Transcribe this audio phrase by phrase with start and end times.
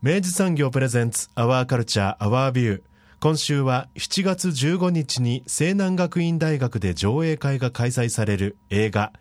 [0.00, 2.82] 明治産業プレゼンツアワーカルチャーアワービュー
[3.18, 9.12] 今週は7月15日に西南学院大学で上映会が開催される映画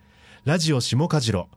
[0.46, 1.50] ラジオ下かじろ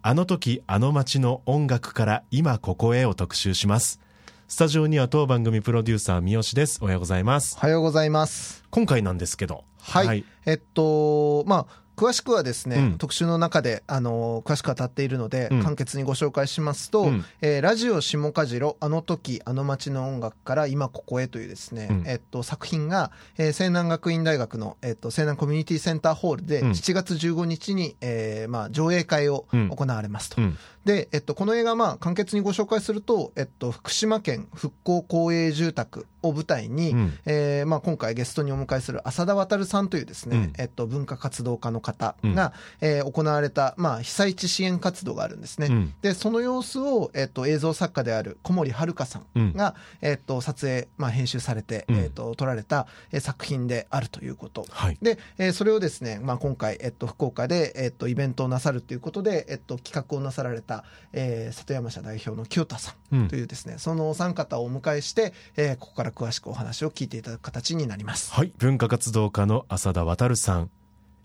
[0.00, 3.98] あの時あの街の音楽から今ここへを特集します。
[4.46, 6.78] スタジオには当番組プロデューサー三好です。
[6.80, 7.56] おはようございます。
[7.58, 8.64] おはようございます。
[8.70, 9.64] 今回なんですけど。
[9.80, 30.40] はい、はい、えっとまあ詳しくはですね、うん、特集の中で、あの詳しく語っているので、うん、簡潔にご紹介しますと、うん、えー、ラジオ下かじろ、あの時、あの街の音楽から今ここへというですね、うん、えっと、作品が、えー、西南学院大学の、えっと、西南コミュニティセンターホールで、7月15日に、えー、まあ、上映会を行われますと。
[30.84, 42.34] で、えっと、この映画、まあ、簡潔にご紹介すると、えっと、福島県復興公営住宅を舞台に、うん、えー、まあ、今回ゲストにお迎えする浅田渉さんというですね、うん、えっと、文化活動家の方が、うん、
[42.80, 45.68] えー、行われた、まあ、被災地支援活動があるんですね。
[45.68, 54.66] うん、で、その様子を、えっと、映像作家である小森遥さんが、えっと、撮影、まあ、編集されて、えっと、撮られた、え作品であるということ。
[54.70, 63.28] はい、で、えー、それをですね、まあ、今回、えっと、福岡で、えっと、イベントをなさるということで、えっと、企画をなさられた、えー、里山社代表の清田さん。
[63.28, 68.32] というですね、そのお三方をお迎えして、えー、ここから詳しくお話を聞いていただく形になります。
[68.32, 68.52] はい。
[68.58, 70.70] 文化活動家の浅田渉さん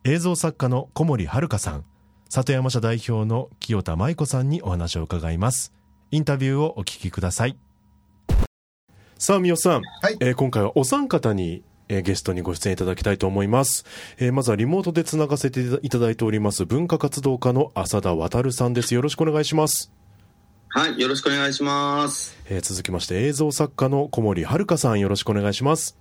[0.06, 1.86] 映像作家の小森遥さん
[2.28, 5.72] 里山社代表の清田舞子さんにお話を伺います
[6.12, 7.58] インタビューをお聞きください
[9.18, 13.86] さあ三代さん、はい、えー、今回はお三方にえー、ゲストにご出演いただきたいと思います。
[14.18, 18.96] えー、まずはリモートでつながせていただいております文化活動家の浅田渉さんです。
[18.96, 19.91] よろしくお願いします。
[20.70, 22.38] はい、よろしくお願いします。
[22.50, 25.97] えー、続きまして映像作家の小森遥さんよろしくお願いします。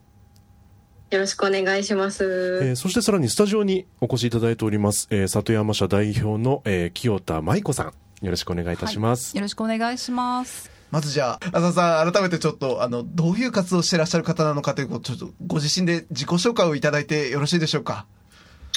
[1.12, 2.24] よろしくお願いします。
[2.62, 7.86] えー、そしてさらにスタジオにお越しいただいております、えー、里山社代表の、えー、清田舞子さん
[8.24, 10.70] よろしくお願いいたします、はい、よろしくお願いします。
[10.90, 18.06] まずじゃあ、浅田さん、改めてちょっと、あの、どういう活動をしていらっしゃる方なのかということちょっとご自身で自己紹介をいただいてよろしいでしょうか？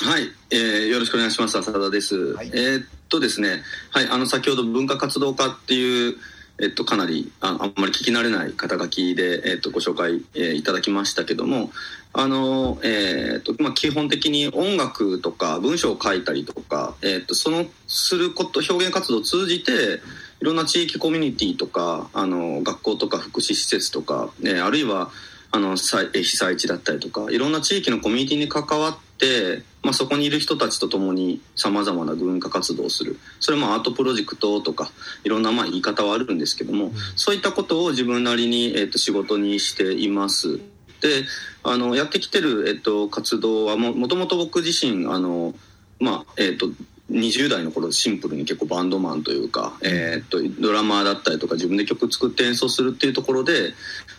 [0.01, 1.57] はい、えー、よろしくお願いします。
[1.57, 2.34] 浅田です。
[2.34, 6.18] はい、えー、っとですね、はい、あの、先ほど文化活動家っていう、
[6.57, 11.69] えっと、かなりああんまり聞き慣れない肩書きで、えっと、ご紹介、えー、いただきましたけども
[12.18, 20.00] あの、えー、っとまあ、基本的に音楽とか文章を書いたりとか、えー、っとそのすること表現活動を通じて
[20.40, 25.12] いろんな地域コミュニティとかあの学校とか福祉施設とか、ね、あるいは
[25.52, 34.90] あの被災地だったりとかいろんな地域のコミュニティに関わって、まあ、そこにいる人たちと共にさまざまな文化活動をするそれもアートプロジェクトとか
[35.25, 40.62] いろんなまあ言い方はあるんですけども、うん、そういったことを自分なりに、えー、と仕事にしています。
[41.01, 41.25] で
[41.63, 45.53] あのやってきてる、えっ、と活動はもともと僕自身あの、
[46.00, 46.67] まあえっと
[47.12, 53.74] 20代の頃シンプルに結構バンドマンというか、えー、っとドラマーだったりとか自分で曲作って演奏するっていうところで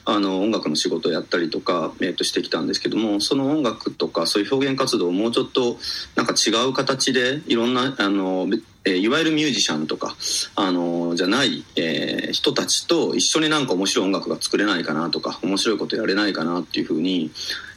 [0.04, 5.78] あの音楽の仕事をやったりとか、えー、っとしてきたんですけどもその音楽とかそういう表現活動をもうちょっと
[6.14, 8.46] なんか違う形でいろんなあの
[8.84, 10.14] えいわゆるミュージシャンとか
[10.54, 17.32] あのじゃない、えー、人たちと一緒になんか面白い音楽が作れないかなとか面白いことやれないかなっていうふうに、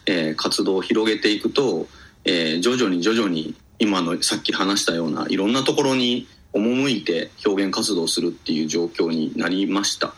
[0.05, 1.87] えー、活動を広げていくと、
[2.25, 10.13] えー、徐々に徐々に今のさっき話したようないろんなところに赴いて表現活動するっていう状況になりました。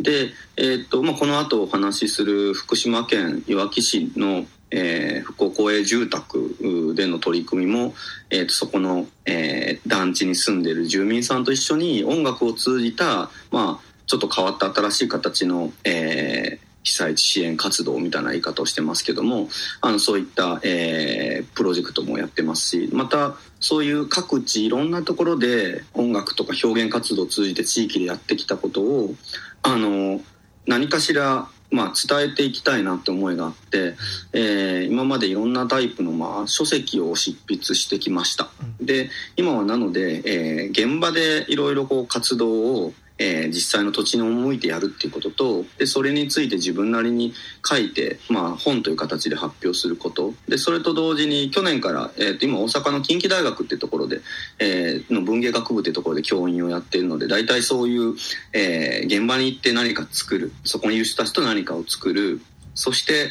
[0.00, 7.94] で、えーとまあ、この後お話しする福島県いわき市の、えー、復興公営住宅での取り組みも、
[8.30, 19.48] えーと、そこの、えー、団地に住んでる住民さんと一緒に音楽を通じた、まあ、ちょっと変わった新しい形の、えー、被災地支援活動みたいな言い方をしてますけども
[19.80, 29.14] あのそういった、えー、プロジェクトもやってますしまたそういう各地いろんなところで音楽とか表現活動を通じて地域でやってきたことを
[29.62, 30.20] あの
[30.66, 33.94] 何かしらまあ、伝えていきたいなって思いがあって、
[34.34, 38.50] えー、今までいろんなタイプの、まあ、書籍を執筆してきました。
[38.80, 42.92] で今はなので、えー、現場でいろいろ活動を
[43.22, 47.32] えー、実際の土地に赴いてやるっていうこととでそれについて自分なりに
[47.64, 50.34] 書いて、まあ、本という形で発表すること。
[50.48, 54.20] でそれと同時に去年から、えー、と今大阪の近畿大学っていうところで、
[54.58, 58.14] えー、の文芸学部っていうところで教員をやってるので大体そういう、
[58.52, 62.40] えー、現場に行って何か作るそこにいる人たちと何かを作る。
[62.74, 63.28] そして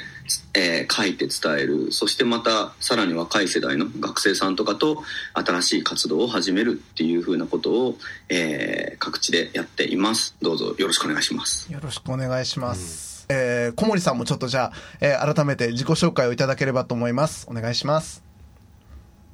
[0.53, 1.91] えー、書いて伝える。
[1.91, 7.97] そしてまたさらに若い世代の学生さんとかと新しい活動を始めるっていうふうなことを、
[8.29, 10.35] えー、各地でやっています。
[10.41, 11.71] どうぞよろしくお願いします。
[11.71, 17.47] よろしくお願いします、うん、えー、小森さんもちょっとじゃあ、えー、改めて自己紹介をいただければと思います。
[17.49, 18.23] お願いします。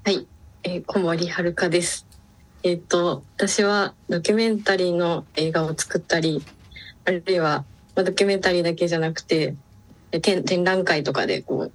[0.05, 0.27] はい、
[0.63, 2.07] えー、小森遥です。
[2.63, 6.44] えっ、と私はドキュメンタリーの映画を作ったり
[7.05, 7.63] あるいは、
[7.95, 9.55] まあ、ドキュメンタリーだけじゃなくて
[10.12, 11.69] 展展覧会とかでこ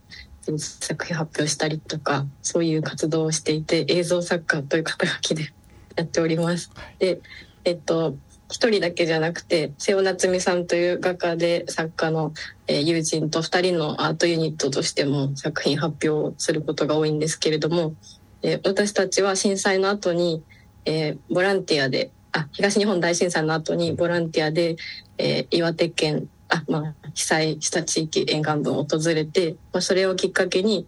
[0.49, 5.52] う作品発表したりとかそういう活動をしていて映像作家という肩書きで
[5.96, 6.70] やっております。
[6.99, 7.20] で
[7.64, 8.17] えっと
[8.50, 12.34] 一人だけじゃなくて瀬尾夏美さんという画家で作家の、
[12.67, 17.94] えー、友人と二人のアートユニットとしても作品発表することが多いんですけれども、
[18.43, 20.43] えー、私たちは震災の後に、
[20.84, 24.76] えー、ボランティアであ東日本大震災の後にボランティアで、
[25.17, 30.87] えー、岩手県あ、まあ、被災した地域沿岸部を訪れて、まあ、それをきっかけに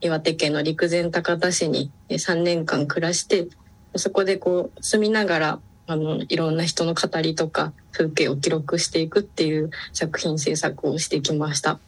[0.00, 3.46] 岩手県の陸前高田市に3年間暮らして
[3.94, 11.78] そこでこう住みながらあのいろんな人の語りとか風景を記録していくっていう作品制作をしてきました。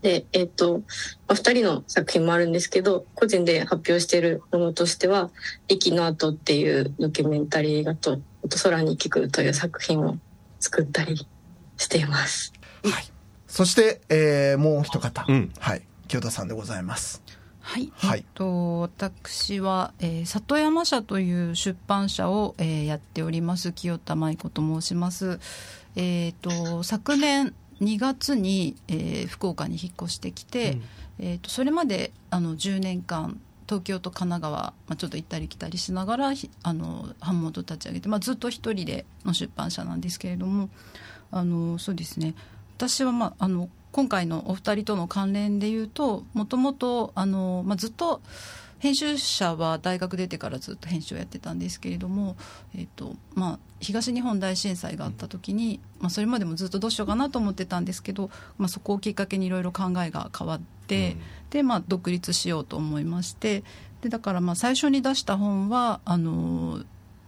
[0.00, 0.78] で、えっと、
[1.26, 5.30] まあ、2人の作品もあるんですけど個人で発表しているものとしては
[5.68, 8.20] 「息の後」っていうドキュメンタリー映画と
[8.62, 10.16] 「空に聞く」という作品を
[10.60, 11.26] 作ったり
[11.76, 12.52] しています。
[12.84, 13.04] はい。
[13.46, 17.22] そして、えー、もう一方、うん、はい、清田さんでございます。
[17.60, 25.40] はい、はい、えっと私は、えー、里山社という出版社を、えー、やっております清田舞子と申します。
[25.96, 30.78] えっ、ー、と昨年2月に、えー、福岡に引っ越してきて、
[31.20, 36.32] うん、えっ、とそれまであの10年間東京と神奈川、まあ、ちょっと行ったり来たりしながら
[36.62, 40.68] あの版元立ち上げて、まあ、ずっと一人での出版社なんですけれども
[41.34, 42.34] あのそうですね。
[42.76, 48.20] 私は、まあ、あの今回のお二人との関連でいうともともと、あのまあ、ずっと
[48.78, 52.36] 編集者は大学出てからずっと編集をやってたんですけれども、
[52.74, 61.20] えーとまあ、東日本大震災があった時に、まあ、それまでもずっとどうしようかなと思ってたんですけど、まあ、そこをきっかけにいろいろ考えが変わって、うん、
[61.50, 63.64] でまあ、独立しようと思いまして
[64.02, 66.82] でだからまあ最初に出した本はあの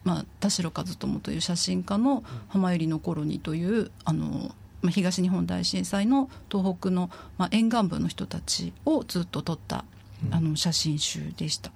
[0.07, 9.85] まあ、田代和友という写真家の「浜百合の頃に」というあの、まあ、東日本大震災の東北の、まあ、沿岸部の人たちをずっと撮った
[10.31, 11.73] あの写真集でした。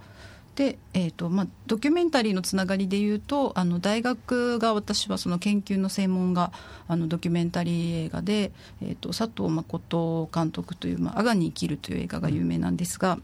[0.54, 6.52] でえーとまあ、ドキュメンタリーのつながりでいうとあの大学が私はその研究の専門が
[6.86, 13.18] あのドキュメンタリー映画で、えーと、佐藤誠監督という「まあ、アガに生きる」という映画が有名なんですが、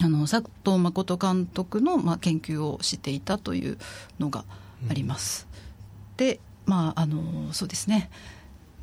[0.00, 3.78] あの佐藤誠監督の、まあ、研究をしていたという
[4.18, 4.44] のが
[4.88, 5.48] あります。
[5.52, 8.10] うん、でまああのそうですね。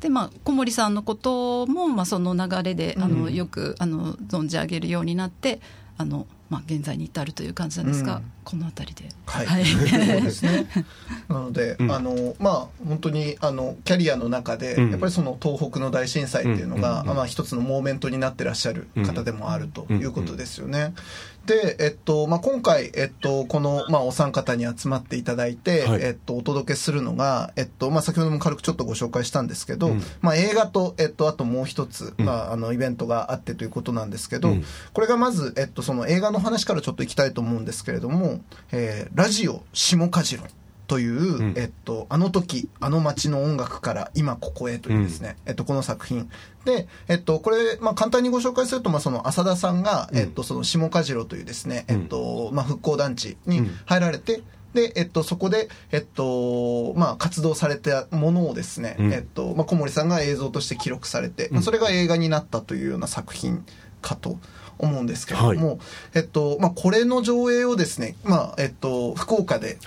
[0.00, 5.58] でまあ、小森さんのことも、まあ、その流れであの、よくあの存じ上げるようになって
[5.96, 9.08] あのまあ、現在に至るという感じなんですが、うん、この辺りで。
[9.26, 10.66] はい、はい、そうですね。
[11.28, 20.94] なので、うん、あのまあ本当にあのキャリアの中で、やっぱりその東北の大震災っていうのが、まあ、一つのモーメントになってらっしゃる方でもあるということですよね。
[21.46, 38.40] で、えっとまあ、今回、えっと、この、まあ、お三方に集まっていただいて、はい、えっと、お届けするのが、えっとまあ、先ほども軽くちょっとご紹介したんですけど、うん、まあ、映画と、えっと、あともう一つ、まあ、あのイベントがあってということなんですけど、うん、これがまず、えっと、その映画の話からちょっといきたいと思うんですけれども、
[38.72, 40.46] えー、ラジオ下梶論
[40.86, 46.30] という、うん、えっと、あの時、あの街の音楽から今ここへというですね、うん、えっと、この作品。
[46.64, 54.42] で、えっと、これ、まあ、簡単にご紹介すると、まあ、その、浅田さんが、えっと、その、下梶郎というですね、えっと、まあ、復興団地に入られて、
[54.74, 63.64] で、えっと、そこで、えっと、まあ、活動されたものをですね、うん、えっと、まあ、小森さんが映像として記録されて、まあ、それが映画になったというような作品
[64.02, 64.38] かと
[64.78, 65.78] 思うんですけれども、はい、
[66.14, 69.78] えっと、まあ、これの上映をですね、まあ、えっと、福岡で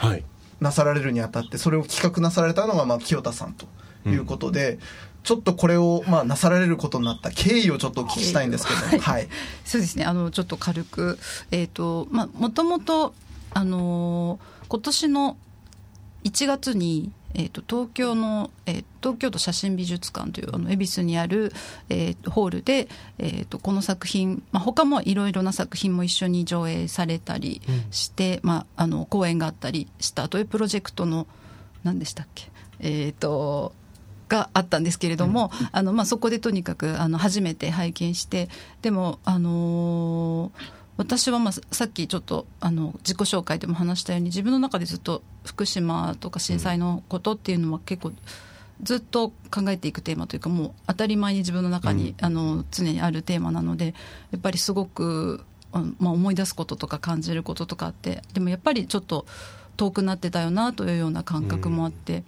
[0.60, 3.68] なさられるにあたって、それを企画なさられたのが、まあ、清田さんと
[4.10, 4.80] いうことで、うん、
[5.24, 9.28] ちょっとこれを、まあ、なさられることになった経緯をちょっとお聞きしたいんですけど、はい、はい、
[9.66, 11.20] そうですね、あの、ちょっと軽く、
[11.52, 13.14] えっ、ー、と、まあ、もともと、
[13.54, 15.38] あのー、今年の
[16.24, 21.54] 1月に、えーと、東京の、えー、東京都写真美術館というあの恵比寿にある、
[21.90, 31.28] えー、ホールで、えーと、この作品、まあ、他もいろいろな作品も一緒に上映されたりして、うん、まあ、あの講演があったりしたというプロジェクトの
[31.84, 32.50] 何でしたっけ？
[32.80, 33.74] えっ、ー、と
[34.28, 38.50] があったんですけれども、うん、あのまあ、そこでとにかくあの初めて拝見して
[38.82, 48.12] でもあのー私はまあさっきちょっとあの自己紹介でも話したように自分の中でずっと福島とか震災のことっていうのは結構
[48.84, 53.94] ずっと考えていくテーマというかもう当たり前に自分の中に、あの常にあるテーマなので
[54.32, 59.26] やっぱりすごく、まあ、思い出すこととか感じることとかあってでもやっぱりちょっと
[59.78, 62.26] 遠くなってたよなというような感覚もあって、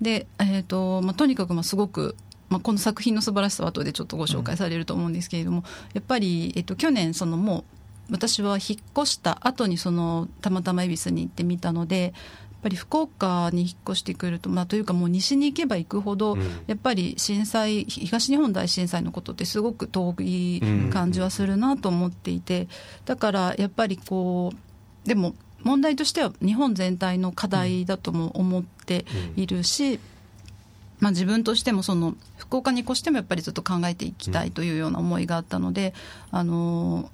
[0.00, 2.16] で、えーとまあ、とにかくまあすごく
[2.50, 7.64] まあ、この作品の素晴らしさは後でちょっとご紹介されると思うんですけれども、やっぱり、えっと、去年そのもう
[8.10, 12.12] 私は引っ越した後にそのたまたま恵比寿に行ってみたのでやっ
[12.64, 22.68] ぱり福岡に引っ越してくると、まあ、というかもう西に行けば行くほど、やっぱり震災東日本大震災のことってすごく遠い感じはするなと思っていて
[23.04, 24.52] だからやっぱりこ
[25.04, 29.04] うでも問題としては日本全体の課題だとも思って
[29.36, 29.98] いるし、
[31.00, 35.94] まあ、自分としてもその福岡に越してもやっぱりずっと考えていきたいというような思いがあったので、
[36.30, 37.10] あの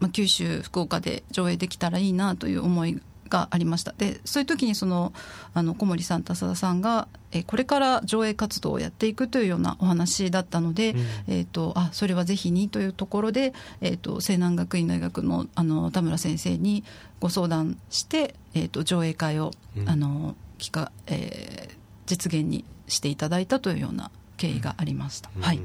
[0.00, 3.92] まあ、九州福岡で上映できたらいいなという思いがありました。
[3.96, 5.12] でそういう時にその
[5.54, 10.98] あの小森さんと浅田さんがえこれから上映活動をやっていくというようなお話だったので、うん、
[11.28, 16.84] えーと、あそれはぜひにというところで、えーと、西南学院大学のあの田村先生に
[17.20, 21.74] ご相談して、えーと、上映会を、うん、あのきかえー、
[22.06, 25.30] 実現にしていただいたというような経緯がありました。
[25.36, 25.60] うん、はい、い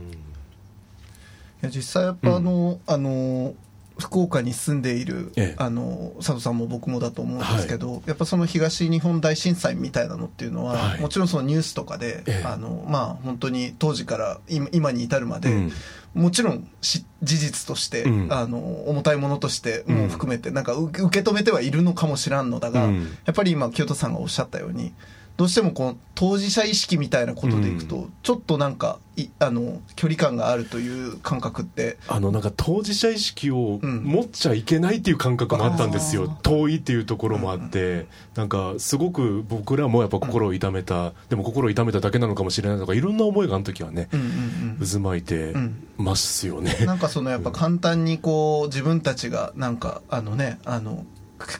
[1.61, 3.53] や実際やっぱあの、あの
[4.01, 15.71] 福岡に住んでいる、ええ、あの佐藤さんも僕もだと思うんですけど、はい、やっぱその東日本大震災みたいなのっていうのは、はい、もちろんそのニュースとかで、え、あのまあ本当に当時から今今に至るまで、うん、
[16.13, 22.89] もちろん事実として、うん、あの重たいものとしても含めて、うん、なんか受け止めてはいるのかもしらんのだが、や
[23.31, 24.93] っぱり今清田さんがおっしゃったように。
[25.41, 31.97] どうしてもこの当事者意識みたいなことでいくと、うん、ちょっとなんかいあの距離感があるという感覚って。
[32.07, 45.55] あのなんか当事者意識を持っちゃいけないっていう感覚もあったんですよ、うん、遠いっていうところもあって、うん、なんかすごく僕らもやっぱ心を痛めた、でも心を痛めただけなのかもしれないとかいろんな思いがあの時はね、うんうんうん、渦巻いて
[45.97, 51.03] ますよね、なんかそのやっぱ簡単にこう自分たちがなんかあのねあの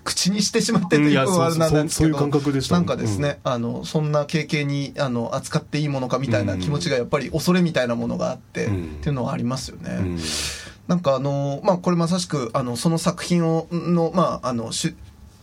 [0.04, 10.18] 口にしてしまってというのはあれなんですけど、なんかですね、あのそんな経験にあの扱っていいものかみたいな気持ちがやっぱり恐れみたいなものがあって、っていうのはありますよね。
[10.88, 14.96] なんかあのまあこれまさしくあのその作品をのまああのし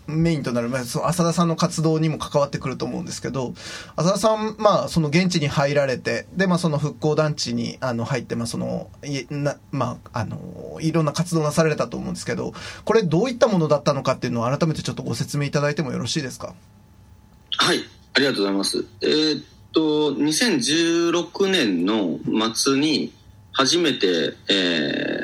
[0.09, 3.53] メインとなる、まあ、その浅田さんの活動にも関わってくると思うんですけど、
[3.95, 16.55] 浅田さん、まあ、その現地に入られて、で、まあ、その復興団地にあの入って、まあ、その、いな、まあ、あの、いろんな活動なされたと思うんですけど、これどういったものだったのかっていうのを改めてちょっとご説明いただいてもよろしいですか？
[17.59, 17.81] はい、
[18.15, 18.87] ありがとうございます。
[19.03, 22.19] えー、っと、2016年の
[22.55, 23.13] 末に、
[23.59, 24.53] 初めて、え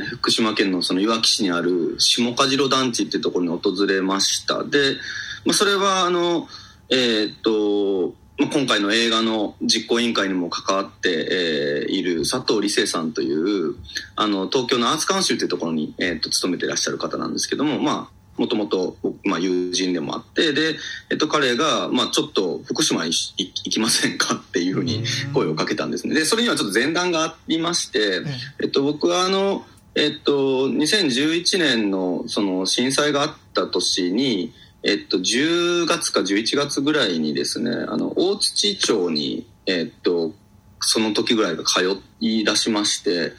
[0.00, 4.64] ー、福島県のそのいわき市にある下梶路団地っていうところに訪れました。
[4.64, 4.96] で、
[5.44, 6.48] まあ、それはあの
[6.90, 13.76] えー、っと、まあ、今回の映画の実行委員会にも関わって、えー、いる佐藤理生さんという
[14.16, 20.76] あの東京のアーツ監修というところに、えー、っと勤めてらっしゃる方なんですけどもまあもともと、まあ、友人でもあって、で、
[21.10, 26.14] えっと、彼が、まあ、ちょっと福島に行きませんかっていうふうに声をかけたんですね。
[26.14, 28.22] で、それにはちょっと前段がありまして、
[28.62, 29.64] えっと、僕はあの、
[29.94, 40.32] えっと、2011年のその震災があった年に、えっと、10月か11月ぐらいにですね、あの、大槌町に、えっと、
[40.80, 43.32] その時ぐらいが通い出しまして、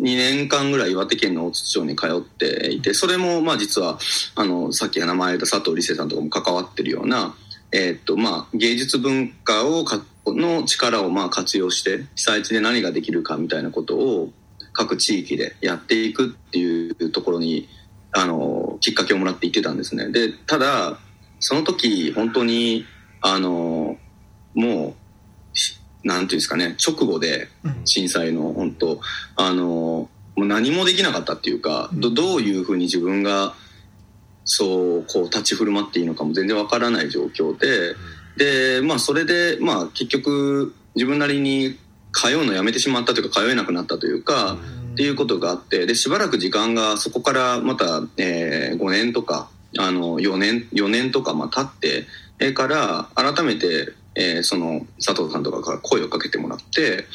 [0.00, 3.98] 2年間ぐらい岩手県の大津町に通っていて、それもまあ実は、
[4.34, 7.34] あの、さっき名前出た佐藤理生さんとかも関わってるような、
[7.72, 14.32] え、っと、まあ芸術文化をか、の力をまあ活用して、被災地で何ができるかみたいなことを
[14.72, 17.68] 各地域でやっていくっていうところに、
[18.12, 20.08] あの、きっかけをもらって行ってたんですね。
[20.08, 20.98] で、ただ、
[21.38, 22.86] その時、本当に、
[23.20, 23.96] あの、
[24.54, 24.94] もう、
[26.04, 27.48] なんていうんですかね、直後で
[27.84, 29.00] 震災の本当、
[29.36, 33.54] あの、もう何もできなかったっていうか、どどういうふうに自分が、
[34.44, 37.94] そう、こう立ち振る舞っていいのかも全然わからない状況で、
[38.36, 41.78] で、まあそれで、まあ結局自分なりに
[42.12, 44.56] 通うのやめてしまったというか通えなくなったというか、
[44.92, 52.06] っていうことがあって、で、しばらく時間がそこからまた、えー、5年とか、あの、4年、4年とかまあ経って、
[52.38, 57.06] えから改めて、えー、その佐藤さんとかから声をかけてもらって、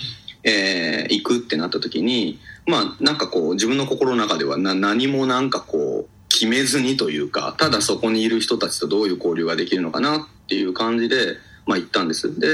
[0.44, 12.40] えー、行くってなった時にまあなんかこう自分の心の中ではな何もなんかこう決めずにというかただそこにいる人たちとどういう交流ができるのかなっていう感じで、まあ、行ったんです。
[12.40, 12.48] で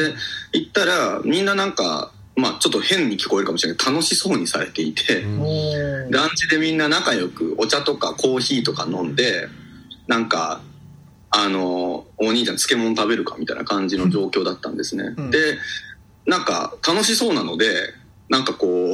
[0.54, 3.86] 行ったらみんななんかまあちょっと変に聞こえるかもしれない。
[3.86, 5.24] 楽しそうにされていて
[6.12, 9.48] 団地でみんな仲良くお茶とかコーヒーとか飲んで
[10.08, 10.62] なんか
[11.32, 15.58] あのお兄ちゃん漬物食べるかみたいな感じの状況だったんですね、うん、で
[16.26, 17.94] なんか楽しそうなので
[18.30, 18.94] なんかこう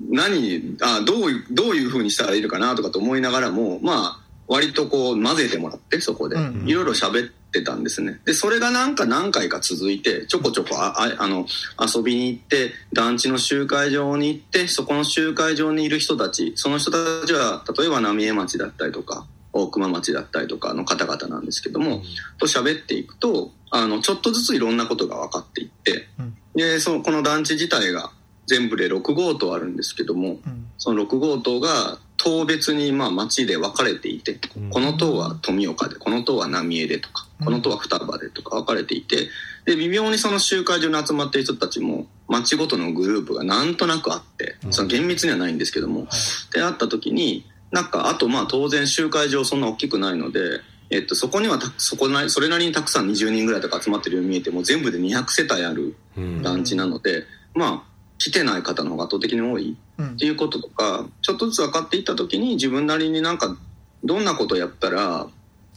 [0.00, 6.36] 何あどうどういうふうにしたらいいのかなとかと思いながらもまあ割とこう混ぜてもらってそこで。
[6.64, 8.18] いろいろ喋ってたんですね。
[8.24, 11.46] でそれがなんか何回か続いてちょこちょこああの
[11.78, 22.02] 遊びに行って団地の集会場に行ってそこの集会場にいる人たちその人たちは例えば浪江町だったりとか大熊町だったりとかの方々なんですけども、うん、
[22.38, 28.12] と喋っていくとあのちょっとずついろんなことが分かっていって、うん、でそのこの団地自体が
[28.46, 39.28] 全部で6号棟あるんですけども、うん、その6号棟が棟別にまあ町で分かれていて、うん、この棟は富岡でこの棟は浪江でとか、この棟は双葉でとか分かれていて
[39.66, 46.06] で微妙にその集会所に集まっている人たちも町ごとのグループがなんとなくあってその厳密にはないんですけども、
[46.52, 50.60] であった時になんかあとまあ当然集会場そんな大きくないので。
[50.90, 55.94] えっと、そこにはそこなそれなりにたくさん20人ぐらいとか集まってるように見えても全部で200世帯ある
[56.42, 63.54] 団地なので、まあ来てない方の方が圧倒的に多いっていうこととか、ちょっとずつ分かっていった時に自分なりになんか
[64.02, 65.28] どんなことやったら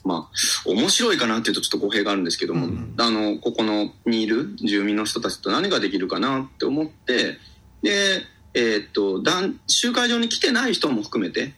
[0.03, 7.37] まあ面白いかなっていうとちょっと語弊があるんですけども、うん、あのここのにいる住民の人たちと何ができるかなって思って
[7.81, 8.21] で、
[8.53, 9.21] えー、っと
[9.67, 11.53] 集会場に来てない人も含めて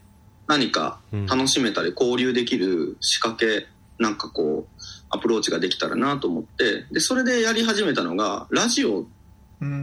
[0.48, 3.68] 何か楽しめたり交流できる仕掛け
[4.00, 9.06] なんかこうアプローチができたらなと思ってでそれでやり始めたのがラジオっ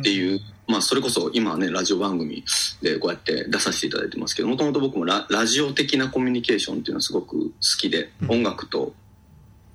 [0.02, 2.44] ていう、まあ、それこそ今ねラジオ番組
[2.82, 8.92] でこうやって出させていただいてますけどもともと僕もララジオ的なコミュニケーションっていうのはすごく好きで、うん、音楽と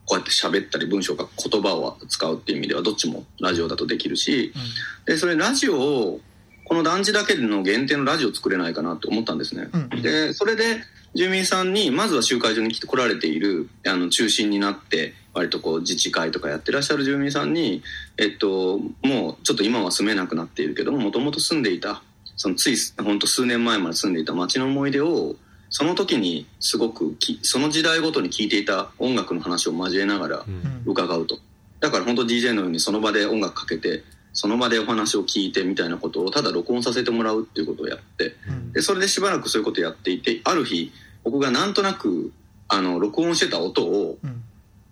[0.06, 6.20] こうやって喋ったり文章か言葉を使うっていう意味ではどっちもラジオだとできるし、うん、でそれラジオを
[6.66, 9.70] この団地だけの限定のラジオ作れないかなと思ったんですね。
[9.72, 10.82] うん、でそれで
[11.14, 17.84] 住民さんにまずは集会所に来て来られているあの中心になって割とこう自治会とかやってらっしゃる住民さんに、
[18.18, 22.02] えっと、もうちょっと今は住めなくなっているけどもともと住んでいた
[22.36, 25.36] そのつい本当数年前まで住んでいた街の思い出を
[25.70, 30.46] その時にすごくその時代ごとに聴いていた音楽の話を交えながら
[30.86, 31.40] 伺うと、
[31.80, 34.04] だから本当 DJ のようにその場で音楽かけて
[34.36, 38.36] その場でお話を聞いてみたいなことをただ録音させてもらうっていうことをやって
[38.74, 40.92] でそれでしばらくそういうことをやっていてある日
[41.24, 42.32] 僕がなんとなく
[42.68, 44.18] あの録音してた音を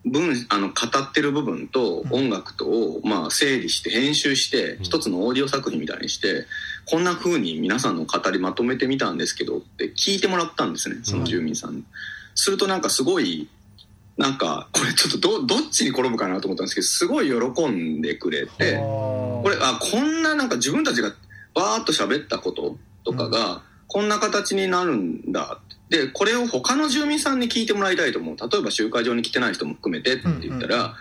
[0.06, 6.46] 文あの語ってる部分と音楽とを、まあ、整理して編集して一つのオーディオ作品みたいにして
[6.86, 11.84] こんな風に皆さんの語りまとめてみたんですけどって聞いてもらったんですねその住民さんに。
[12.36, 13.48] するとなんかすごい
[14.17, 21.12] なんかこれちょっとどどっちに転ぶかなと思ったんですけどすごい喜んでくれてこれあこんななんか自分たちが
[21.56, 25.60] バーッと喋ったこととかがこんな形になるんだ。
[25.89, 28.36] でこれを他の住民さんに聞いてもらいたいと思う。
[28.38, 30.91] 例えば集会場に来てない人も含めてって言ったら、うんうん、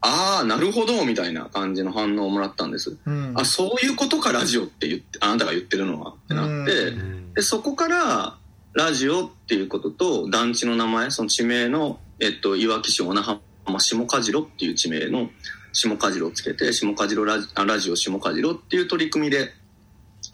[0.00, 6.52] ああなるほどみたいな感じの反応をもらったんです、うん、あそういうことかラジオって言ってあなたが言ってるのはってなって、
[6.88, 8.36] うん、でそこから
[8.72, 13.40] ラジオっていうことと団地の名前その地名の、えっと、いわき市小名浜
[13.80, 15.30] 下梶ろっていう地名の
[15.72, 19.52] 下梶ろをつけて下梶ろラジラジオ下梶ろっていう取り組みで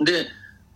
[0.01, 0.27] で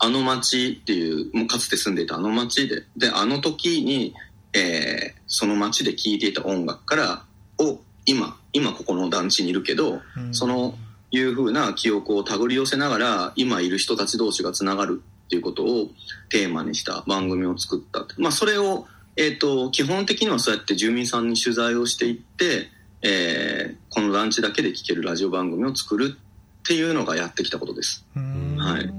[0.02, 4.14] あの町っていう、もうかつて住んでいたあの町で、で、あの時に、
[4.54, 7.24] えー、その町で聴いていた音楽から、
[7.58, 10.74] を、今、今ここの団地にいるけど、うん、その
[11.10, 15.90] いうふうな記憶を手繰り寄せながら、今いる人たち同士がつながるっていうことを
[16.30, 18.06] テーマにした番組を作った。
[18.16, 22.68] まあ、それを、えっ、ー、と、基本的にはそうやって住民さんに取材をしていって、
[23.02, 28.04] えー、この団地だけで聴けるラジオ番組を作るっていうのがやってきたことです。
[28.14, 28.92] はい。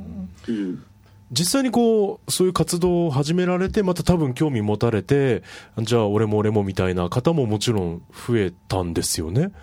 [0.49, 0.83] うん
[1.33, 5.43] 実際にこう、そういう活動を始められて、また多分興味持たれて、
[5.79, 9.53] じゃあ俺も俺もみたいな方ももちろん増えたんですよね？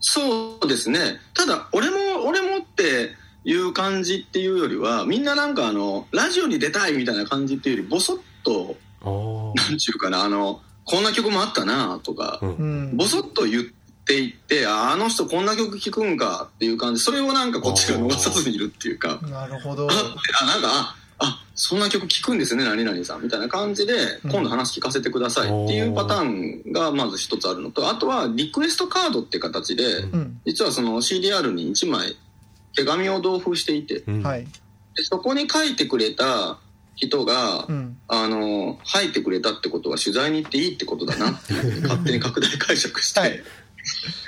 [0.00, 1.18] そうですね。
[1.34, 3.10] ただ、俺も、俺もって
[3.44, 13.74] いう感じっていうよりは、みんななんかあの、ラジオに出たいみたいな感じっていうより、ぼそっと、なんちゅうかな、あの、こんな曲もあったなとか、うん、ぼそっと言って、
[14.12, 17.00] いってあの人こんな曲聴くんかっていう感じ。
[17.00, 19.18] それをなんかこっちが逃さずにいるっていうか。
[19.22, 19.88] なるほど。
[19.90, 23.22] あなんかあそんな曲聴くんですね何々さん。
[23.22, 26.24] みたいな感じで今度話聞かせてくださいっていうパター
[26.68, 29.84] ンがまず一つあるのとあとはリクエストカードっていう形で、
[30.44, 32.16] 実はその CDR に1枚
[32.76, 36.58] 手紙を同封していて、でそこに書いてくれた
[36.96, 43.42] 人が、うん、あの入ってくれたってことは取材に行っていいってことだなっていう 勝手に拡大解釈して、はい、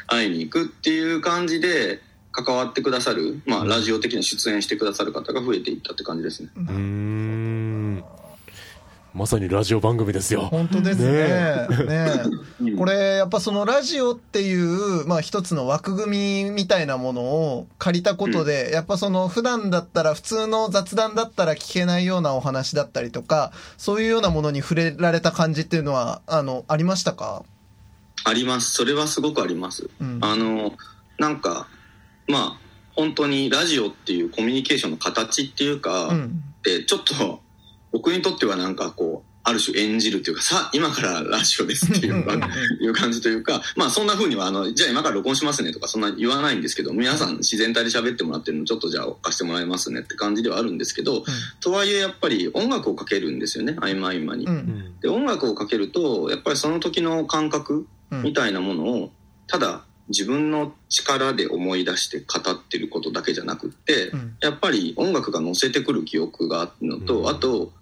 [0.07, 2.01] 会いに行くっていう感じで
[2.33, 6.51] 関わってくださる、まあ、ラジオ的に出演してくださる方が増えていったって感じですね。
[6.57, 7.46] うん
[9.17, 10.43] まさにラジオ番組ですよ。
[10.43, 11.67] 本当ですね。
[11.87, 27.43] ねねこれ、やっぱそのラジオっていう、まあ一つの枠組みみたいなものを借りたことで、うん、やっぱその普段だったら、普通の雑談だったら聞けないようなお話だったりとか、そういうようなものに触れられた感じっていうのは、あの、ありましたか？
[28.25, 28.73] あります。
[28.73, 29.89] それはすごくあります。
[29.99, 30.75] うん、あの、
[31.19, 31.69] なんか、
[32.29, 32.59] まあ、
[32.95, 37.41] 本当にラジオっていうコミュニケーションの形っていうか、うん、でちょっと
[37.97, 42.15] 僕にとってはなんかこうある種演じるというかさあ今からラジオですっていう
[42.81, 51.25] いう感じというかまあそんなふうにはあのじゃあ今から録音しますねとかそんな言わないんですけど皆さん自然体で喋ってもらってるのちょっとじゃあ貸してもらいますねって感じではあるんですけど、うん、
[51.61, 54.45] とはいえやっぱり音楽をかけるんですよね合間合間に。
[54.45, 59.11] うん、で音楽をかけるとやっぱりその時の感覚みたいなものを
[59.47, 67.73] ただ自分の力で思い出して語ってることだけじゃなくって、うん、やっぱり音楽が乗せてくる記憶があるのと、うん、あと、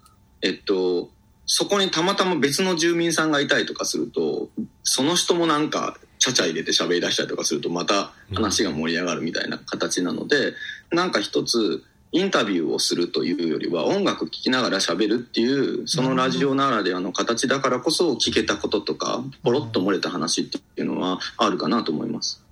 [0.45, 1.09] えっと、
[1.47, 4.49] そこにたまたま別の住民さんがいたりとかすると、
[4.83, 10.53] その人もなんか、ちゃちゃ入れて喋り出したりとかすると、また話が盛り上がるみたいな形なので、
[10.91, 22.44] うん、なんか一つ、インタビューをするというよりは音楽聴きながら喋るっていうそのラジオならではの形だからこそ聞けたこととかポロッと漏れた話っていうのはあるかなと思います。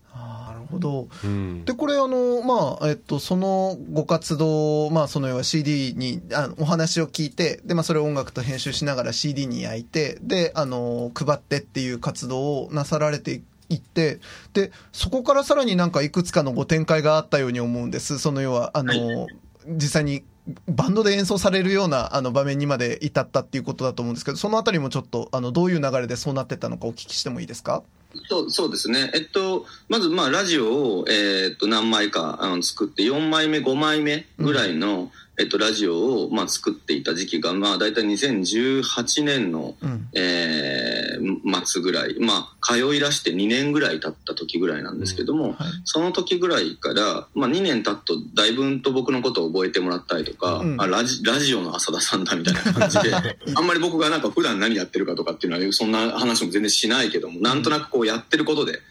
[0.74, 14.20] ほど、うん、でこれあの、まあえっと、そのご活動、まあ、その要は CD にあお話を聞いてで、まあ、それを音楽と編集しながら CD に焼いてであの配ってっていう活動をなさられていって
[14.54, 18.20] でそこからさらになんかいくつかのご展開があったように思うんです。
[18.20, 19.28] その要はあの、はい。
[19.68, 20.24] 実際に
[20.68, 27.84] バンドで演奏されるようなあの場面にまで至ったっていうことだと思うんですけど、そのあたりもちょっとあのどういう流れでそうなってったのかお聞きしてもいいですか？
[28.30, 45.54] そうそうですね、えっと、まずまあラジオを、えー、っと何枚かあの作って4枚目5枚目ぐらいの、うんえっと、ラジオを、まあ、作っていた時期が、まあ、大体2018年の、うん、えー、末ぐらい、まあ、通いらして2年ぐらい経った時ぐらいなんですけども、うん。
[45.54, 53.14] はい、その時ぐらいから、まあ、2年経つと、だいぶんと僕のことを覚えてもらったりとか、うん、あラジラジオの浅田さんだみたいな感じで、
[53.56, 58.82] あんまり僕がなんか普段何やってるかとかっていうのは、そんな話も全然しないけども、なんとなくこうやってることで、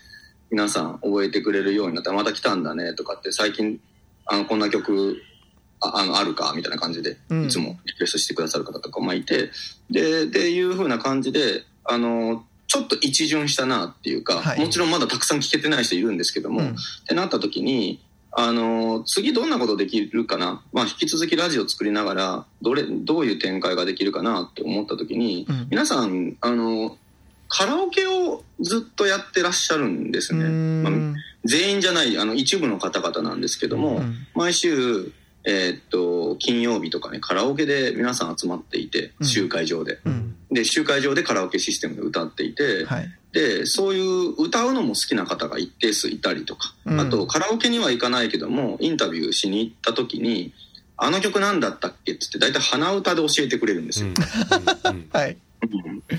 [0.51, 3.79] 皆さん覚えてくれるようになったら、また来たんだねとかって、最近、
[4.27, 5.23] あの、こんな曲、
[5.83, 9.51] ああのあるかみたいな感じでいつもリクエストしてくださる方とかもいて、うん、
[9.91, 16.75] ででいうふうな感じであのちょっと一巡したなっていうか、はい、もちろんまだたくさん聞けてない人いるんですけども、うん、っ
[17.07, 26.97] てなった時にあの次どんなことできるかな、まあ、引き続きラジオ作りながらどれどういう展開ができるかなって思った時に、うん、皆さんあの
[27.49, 30.49] カラオケをずっとやってらっしゃるんですね。
[30.83, 30.93] まあ、
[31.45, 34.01] 全員じゃないあの一部の方々なんですけども、
[34.35, 35.13] 毎週
[35.45, 50.53] えー、っと金曜日とかねカラオケで皆さん集まっていて集会場で、うん、で集会場でカラオケシステムで歌っていて、はい、でそういう歌うのも好きな方が一定数いたりとか、うん、あとカラオケには行かないけどもインタビューしに行った時に
[50.97, 54.11] 「あの曲何だったっけ?」っつって大体鼻歌で教えてくれるんですよ。
[55.13, 55.37] はい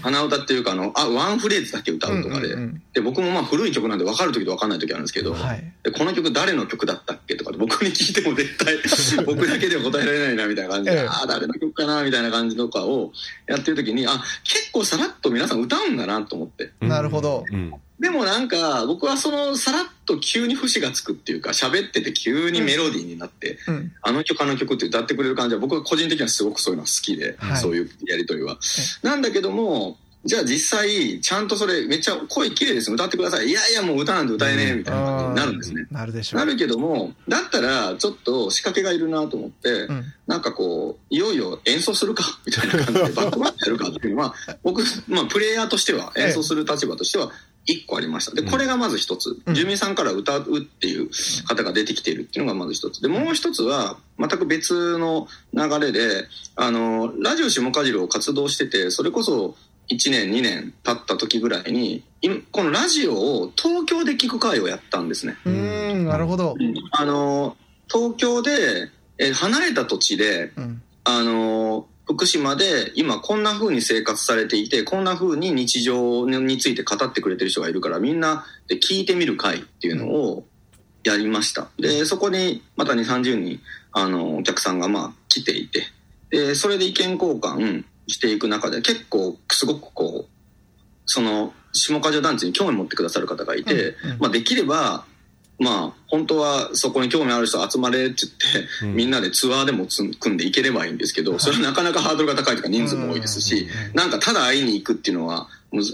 [0.02, 2.48] 鼻歌っていうかあのあワンフレーズだけ歌うとかで。
[2.48, 8.78] うんうんうん、で僕もまあ古い曲なんで分かる時と分かんない時あるんですけど、はい、でこの曲誰の曲だったっけとか僕に聞いても絶対
[9.26, 13.12] 僕だけでは答えられないなみたいな感じで、ええ、ああ誰の曲かなみたいな感じとかを
[13.48, 16.72] やってる時にあ結構さらっと皆さん歌うんだなと思って。
[16.82, 28.58] なるほど、うんでもなんか僕はそのさらっと急に節がつくっていうか喋ってて急にメロディーになって、うん、あの曲あの曲って歌ってくれる感じは僕は個人的にはすごくそういうのは好きで、はい、そういうやり取りは。
[29.04, 35.88] なんだけどもじゃあ実際ちゃんとそれめっちゃ声綺麗です歌ってくださいいやいやもう歌なんて歌えねえみたいな感じになるんですね。
[35.92, 36.40] なるでしょう。
[36.40, 44.34] なるけどもだったらちょっと仕掛けがいるなと思って、うん、なんかこういよいよ演奏するかみたいな感じでバックバックやるかっていうのは
[44.64, 47.32] 僕、まあ、プレイヤーとしては演奏する立場としては
[47.68, 48.34] 1個ありました。
[48.34, 49.38] で、これがまず一つ。
[49.54, 51.10] 住民さんから歌うっていう
[51.48, 53.02] 方が出てきているっていうのがまず一つ。
[53.02, 59.56] で、もう一つは、全く別の流れで、あの、ラジオ下かじるを活動してて、それこそ
[59.90, 62.04] 1年、2年経った時ぐらいに、
[62.52, 65.38] このラジオを東京で聞く会をやったんですね。
[65.46, 66.56] うん、なるほど。
[66.92, 67.58] あの、
[67.92, 80.46] 東京で、え離れた土地で、うんああの、福島で今こんな風に生活されていて、こんな風に日常について語ってくれてる人がいるから、みんなで聞いてみる会っていうのを
[81.04, 81.70] やりました。
[81.78, 83.60] で、そこにまた2、30人、
[83.92, 85.84] あの、お客さんがまあ来ていて、
[86.30, 90.34] で、それで意見交換していく中で結構すごくこう、
[91.06, 95.06] その、下梶団地に興味持ってくださる方がいて、うんうん、まあできれば、
[95.60, 99.88] まあ、本当はそこに興味ある人集まれって言って、うん、みんなでツアーでも
[100.20, 105.48] 組んでいければいいんですけど、それはなかなかハードルが高いとか人数も多いですし、なんかただ会いに行くっていうのは、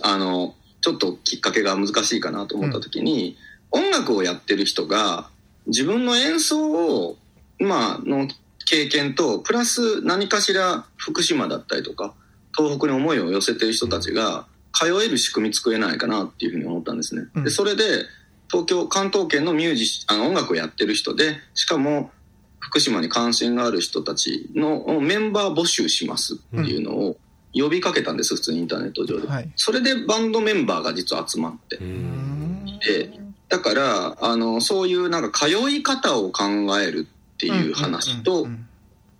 [0.03, 3.37] あの、ちょっときっかけが難しいかなと思った時に、
[3.71, 5.29] うん、音楽をやってる人が
[5.67, 7.17] 自分の演奏を、
[7.59, 8.27] まあ、の
[8.69, 12.13] 経験と、プラス何かしら福島だったりとか、
[12.55, 17.23] 東北に思いを寄せてる人たちが通える仕組み作れないかなっていうふうに思ったんですね。
[17.43, 18.05] で、それで、
[18.47, 22.11] 東京、関東圏のミュージあの音楽をやってる人で、しかも
[22.59, 27.17] 福島に関心がある人たちのメンバー募集しますっていうのを
[27.53, 29.27] 呼びかけたんです、普通にインターネット上で。
[29.27, 31.77] はい、それでバンドメンバーが実は集まって。
[31.77, 36.43] で、だから、あの、そういうなんか通い方を考
[36.79, 37.07] える
[37.39, 38.47] っていう話と、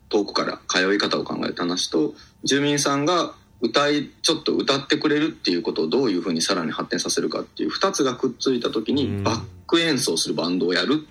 [0.10, 11.05] 遠くから通い方を考えた話と、住民さんが歌いちょっと歌ってくれるっていうことをどういうふうにさらに発展させるかっていう2つがくっついた時にバック演奏するバンドをやる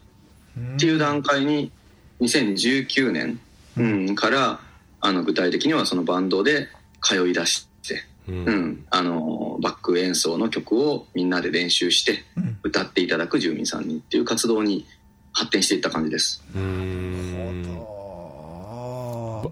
[0.77, 1.71] っていう段階に
[2.21, 3.41] 2019年、
[3.77, 4.61] うん、から
[5.01, 6.69] あの具体的にはそのバンドで
[7.03, 12.25] 通い出して、うん、うん、あのバック演奏の曲をみんなで練習して
[12.63, 14.87] 歌っていただく住民さんにっていう活動に
[15.39, 16.43] 発展していった感じです。
[16.55, 17.79] うん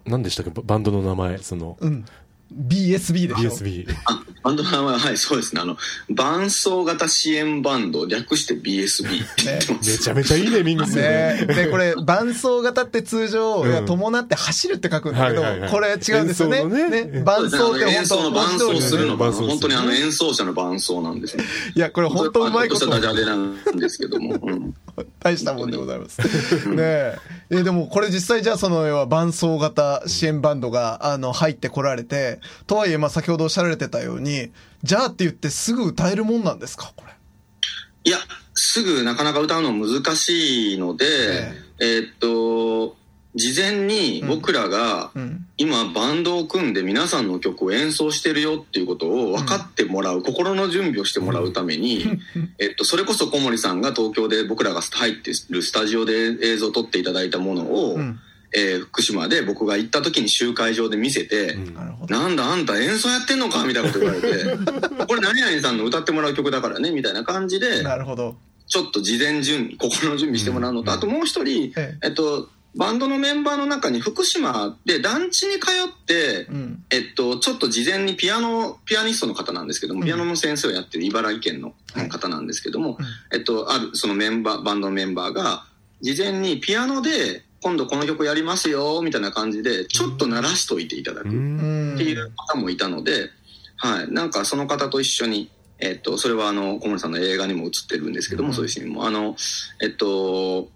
[0.05, 0.51] 何でしたっけ？
[0.51, 2.05] バンドの名前その、うん、
[2.53, 3.87] BSB で BSB。
[4.05, 5.61] あ、バンドの名前は、はい、そうですね。
[5.61, 5.77] あの、
[6.09, 9.91] 伴奏型支援バンド、略して BSB って言ってます。
[9.91, 11.47] めちゃめちゃいいネーミングですね。
[11.47, 16.65] で、これ、伴奏型って通常、うん、伴って走るって書くんだけど、はいはいはい、これ違うんですよね。
[16.65, 21.45] ねね伴奏って本当、伴奏するの、本当にあの演奏者の伴奏なんですね。
[21.75, 22.87] いや、これ本当うまいこと。
[22.87, 24.37] ダジャレなんですけども。
[24.41, 24.75] うん、
[25.21, 26.21] 大したもんでございます。
[26.69, 27.19] ねえ。
[27.51, 34.51] え、でもこれ実際じゃあその、要は伴奏型支援バンドが、あの、入ってこられて、とはいえ、まあ先ほどおっしゃられてたように、
[34.83, 37.13] じゃあって言ってすぐ歌えるもんなんですか、これ？
[38.05, 38.19] いや、
[38.55, 42.97] すぐなかなか歌うの難しいので、えー、えー、っと、
[43.37, 45.13] 事前に僕らが
[45.59, 52.07] 今バンドを組んで皆さんの曲を演奏してるよっていうことを分かってもらう、心の準備をしてもらうために、
[52.59, 57.99] えっと、それこそ小森さんが東京で僕らが入ってるスタジオで映像を撮っていただいたものを、
[58.55, 61.75] えー、福島で僕が行った時に集会場で見せて、うん、
[62.09, 64.29] なんだあんた演奏やってんのかみたいなこと言われて
[65.07, 68.37] これ何々さんの歌ってもらう曲だからねみたいな感じでなるほど。
[68.69, 71.99] ちょっと事前準備心の準備してもらうのと、うん、あともう一人、え。
[72.03, 81.73] えっとバンドのメンバーの中に福島で団地に通って、うん、えっと、ちょっと事前にピアノ、ピアニストの方なんですけども、ピアノの先生をやってる茨城県の
[82.09, 85.65] 方なんですけども、はい、えっと、ある、そのメンバー、バンドのメンバーが、
[86.03, 91.29] 事前にピアノで今度この曲やりますよ、みたいな感じで、ちょっと鳴らしといていただく。
[91.29, 93.31] っていう方もいたので、
[93.77, 94.13] はい。
[94.13, 99.37] なんかその方と一緒に、えっと、それはあの、小森さんの映画にも映ってるんですけども、そういうシーンも、あの、
[99.83, 100.71] えっと、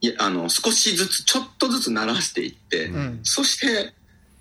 [0.00, 2.90] いあの、少しずつ、ちょっとずつ鳴らしていって、
[3.22, 3.92] そして、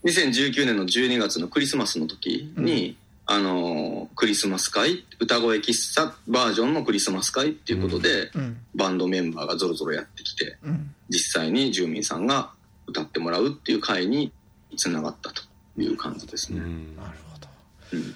[0.04, 12.52] 2019年の12月のクリスマスの時に、あのクリスマス会歌声喫茶バージョンのクリスマス会っていうことで、うん、バンドメンバーがぞろぞろやってきて、うん、実際に住民さんが
[12.86, 14.32] 歌ってもらうっていう会に
[14.78, 15.42] つながったと
[15.76, 16.60] いう感じですね。
[16.60, 17.48] なるほど、
[17.94, 18.16] うん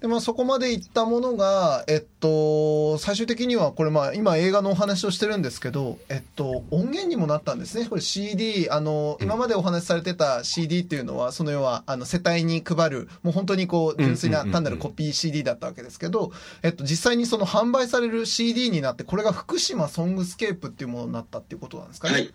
[0.00, 7.86] で、まあ、そこまでいったものが、えっと、最終的には、これ、まあ、今映画のお話をしてるんですけど、えっと、音源にもなったんですね。
[7.86, 16.30] これ CD、あの、今までお話しされてた CD っていうのは、その要は、あの、世帯に配る、もう本当にこう、純粋な単なるコピー CD だったわけですけど、
[16.62, 22.14] えっと、実際にその販売される CD になって、これが福島ソングスケープっていうものになったっていうことなんですかね。
[22.14, 22.34] はい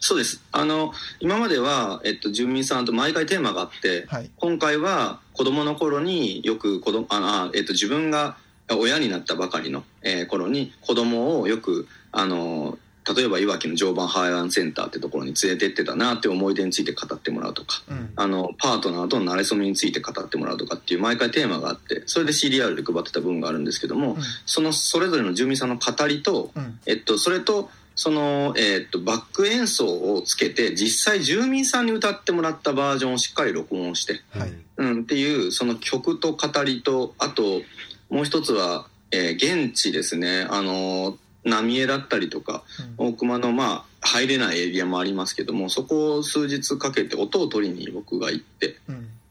[0.00, 0.42] そうです。
[0.52, 8.36] あの、今までは、えっと、住民さんと毎回テーマがあって、はい、今回は子供の頃によく子供、あえっと、自分が
[8.70, 12.78] 親になったばかりの、えー、頃に子供をよく、あの、
[13.14, 37.62] 例えばいわきの常磐ハワイアンセンターってところに連れてってたなって思い出について語ってもらうとか、うん、あのパートナーとの馴れ初めについて語ってもらうとかっていう毎回テーマがあってそれで CDR で配ってた部分があるんですけども、うん、そのそれぞれの住民さんの語りと、うん、えっと、それとその、えー、っと、バック演奏をつけて、実際住民さんに歌ってもらったバージョンをしっかり録音して、はい、うん、っていう、その曲と語りと、あと、
[38.08, 42.62] もう一つは、えー、現地ですね、あの、浪江だったりとか、
[42.98, 48.76] 大熊のまあ入れないエリアもありますけどもそこを数日かけて音を取りに僕が行って、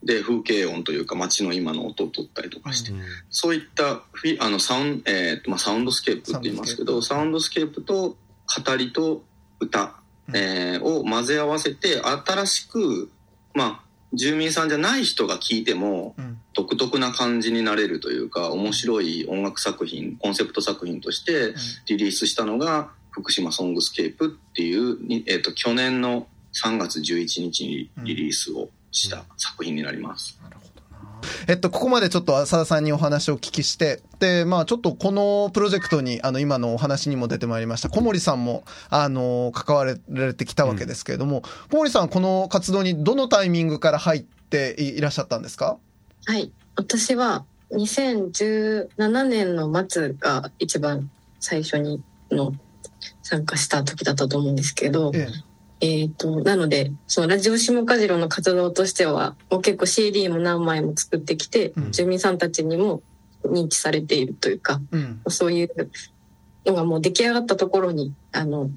[0.01, 2.93] で風景音というか街の今の音を取ったりとかして、
[3.29, 8.15] そういったフィあのサウン,、えーまあ、サウンドスケープって言いますけどサウンドスケープと
[8.65, 9.23] 語りと
[9.59, 9.95] 歌、
[10.33, 13.11] えー、を混ぜ合わせて新しく
[13.53, 16.15] まあ住民さんじゃない人が聞いても
[16.53, 21.53] 独特な感じになれるというか面白い音楽作品コンセプト作品として
[21.87, 30.37] リリースしたのが福島ソングスケープっていう、えーと、去年の3月11日にリリースをした作品になります。
[30.43, 30.64] なるほど
[31.47, 45.77] えっと、ここまでちょっとアサダさんにお話をお聞きして、で、まあちょっとこのプロジェクトに、あの、今のお話にも出てまいりました、小森さんも、あの、関わられてきたわけですけれども、うん、小森さんこの活動にどのタイミングから入っていらっしゃったんですか？
[46.25, 46.51] はい。
[46.75, 51.09] 私は2017年の末が一番
[51.39, 52.53] 最初にの
[53.23, 63.01] 参加した時だったと思うんですけど、えええっ、ー、と、なので、そのラジオ下カジロの活動としては、もう結構 CD も何枚も作ってきて、うん、住民さんたちにも
[63.43, 65.91] 認知されているというか、うん、そういう
[66.65, 68.69] のがもう出来上がったところに、あの、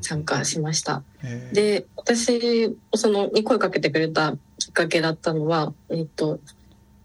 [0.00, 1.04] 参加しました。
[1.52, 6.40] で、私、その、に声かけてくれたきっかけだったのは、えっ、ー、と、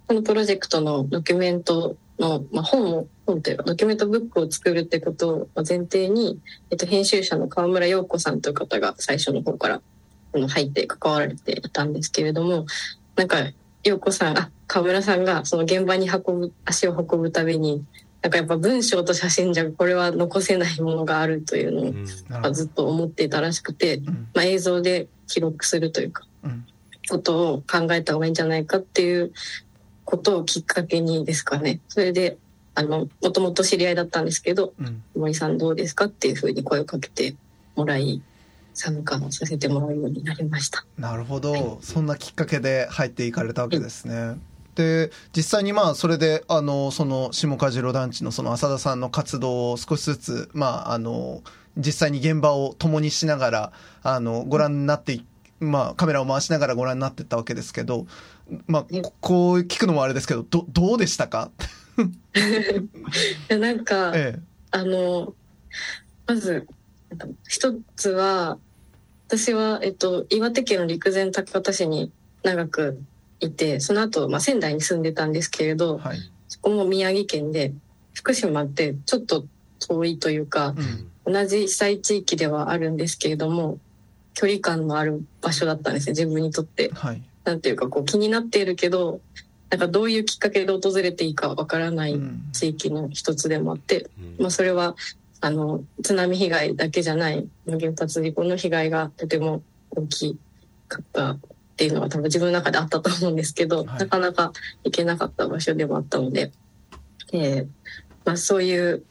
[0.08, 9.82] このプロジェクトのドキュメントの、まあ、本を、本というか、ドキュメントブックを作るってことを前提に、えっと、編集者の河村陽子さんという方が最初の方から
[10.48, 12.66] 入って関わられていたんですけれども、
[13.16, 13.38] なんか、
[13.84, 17.84] 陽子さん、あ、河村さんがその現場に運ぶ、足を運ぶたびに、
[18.22, 21.72] なんかやっぱ文章と写真じゃこれは残せないものがあるという
[22.32, 24.00] のをずっと思っていたらしくて、
[24.36, 26.26] まあ、映像で記録するというか、
[27.10, 29.32] ことを考えた方がいいんじゃないかっていう
[30.12, 31.80] ことをきっかけにですかね。
[31.88, 32.38] それで、
[32.76, 37.36] あの、もともと知り合いだったんですけど、うん、森さんどうですかっていうふうに声をかけて
[37.76, 38.22] もらい、
[38.74, 40.86] 参加させてもらうようになりました。
[40.98, 44.16] なるほど、はい、そんなきっかけで入っていかれたわけですね。
[44.16, 44.42] うん
[44.76, 51.42] で実際にまあそれであのその下梶路団地のその浅田さんの活動を少しずつまああの
[51.76, 53.72] 実際に現場を共にしながら
[54.02, 55.20] あのご覧になって
[55.60, 58.08] まあカメラを回しながらご覧になってったわけですけど
[58.68, 58.86] まあ、
[59.22, 61.52] こう聞くのもあれですけど、ど、どうでしたか？
[63.50, 64.40] なんか、 ええ、
[64.72, 65.34] あの、
[66.28, 66.68] まず、
[67.48, 68.58] 一つは、
[69.28, 72.12] 私は、えっと、岩手県の陸前高田市に
[72.44, 73.02] 長く
[73.40, 77.74] いて、その後、まあ、仙台に住んでたんですけれど、はい、そこも宮城県で、
[78.14, 79.46] 福島ってちょっと
[79.80, 80.76] 遠いというか、
[81.26, 83.80] うん、同じ被災地域ではあるんですけれども、
[84.34, 86.90] 距離感のある場所だったんですね、自分にとって。
[86.94, 89.22] はいなんていうかこう気になっているけど
[89.70, 92.20] なんかどういうきっかけで訪れていいかわからない
[92.52, 94.96] 地域の一つでもあって、うん、まあそれは
[95.40, 100.38] あの津波被害だけじゃない原発事故の被害がとても大き
[100.88, 101.40] かったっ
[101.78, 104.52] ていうのは多分自分の中であったと思うんですけど、はい、なかなか
[104.84, 106.52] 行けなかった場所でもあったので、
[107.34, 107.68] えー
[108.26, 109.04] まあ、そういう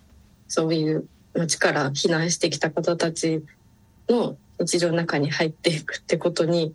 [0.46, 3.42] そういう町から避難してきた方たち
[4.08, 6.74] の日常の中に入っていくってことに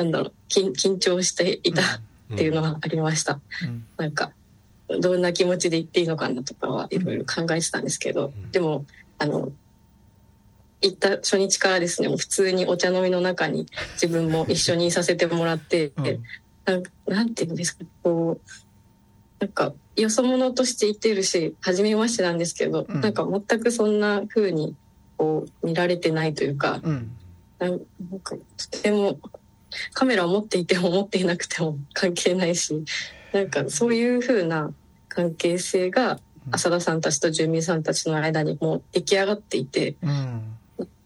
[0.00, 3.40] なんだろう緊緊張していたっていうのはありました。
[3.64, 4.32] うん、なんか
[5.00, 8.86] どんな気持ちで言っていいのかなとかはいろいろ考えてたんですけど、でも
[9.18, 9.52] あの
[10.80, 16.04] 行った初日からですね普通にお茶飲みの中に自分も一緒にいさせてもらって、うん、
[16.64, 18.50] なんなんていうんですかこう
[19.38, 24.74] なんかよそ者として言ってるし初めましてなんですけど、うん、なんか全くそんな風に
[25.18, 27.10] こう見られてないというか、うん、
[27.58, 27.78] なん
[28.22, 29.18] かとても
[29.92, 32.84] カメラを持っていても持っていなくても関係ないし
[33.32, 34.72] なんかそういう風な
[35.08, 36.18] 関係性が
[36.50, 40.56] 浅田さんたちと住民さんたちの間にもう出来上がっていて、うん、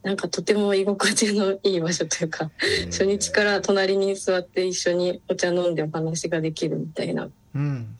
[0.03, 2.51] なんかとても居心地のいい場所というか、
[2.87, 7.97] 初日から隣に座って一緒にお茶飲んでお話ができるみたいな、うん、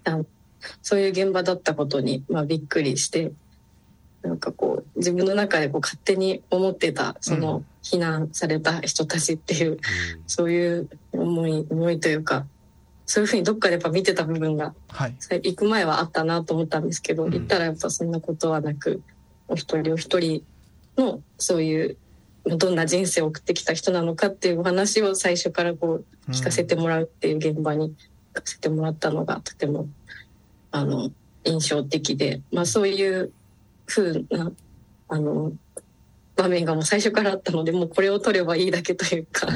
[0.83, 3.33] そういう現場だったことに、まあ、びっくりして
[4.25, 9.79] なんかこう自分の中でこう勝手に思ってたその避難された人たちっていう、うん、
[10.27, 12.47] そういう思い思いというか
[13.05, 19.03] そういうふうにどっかでやっぱ見てた部分が、はい、行く前はあったなと思ったんですけど、うん、行ったらやっぱそんなことはなく
[19.47, 20.43] お一人お一人
[20.97, 21.99] のそういう
[22.45, 27.95] どんな人生を送ってきた人なのかっていうお話を最初からこう聞かせてもらうっていう現場に
[28.33, 29.89] 聞かせてもらったのがとても
[30.71, 31.11] あの
[31.45, 33.33] 印象的で、まあ、そういう
[33.87, 34.53] 風な
[35.09, 35.53] あの
[36.37, 39.47] 場面がもう最初からあったのでもうこれを取ればいいだけというか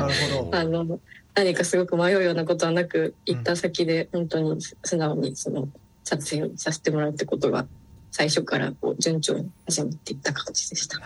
[0.53, 1.01] あの
[1.35, 5.69] 何かすごく迷うようなことはなく行った先で本当に素直にその
[6.05, 7.67] 撮影をさせてもらうってことが
[8.11, 10.99] 最初からこう順調に始まっていった感じでした。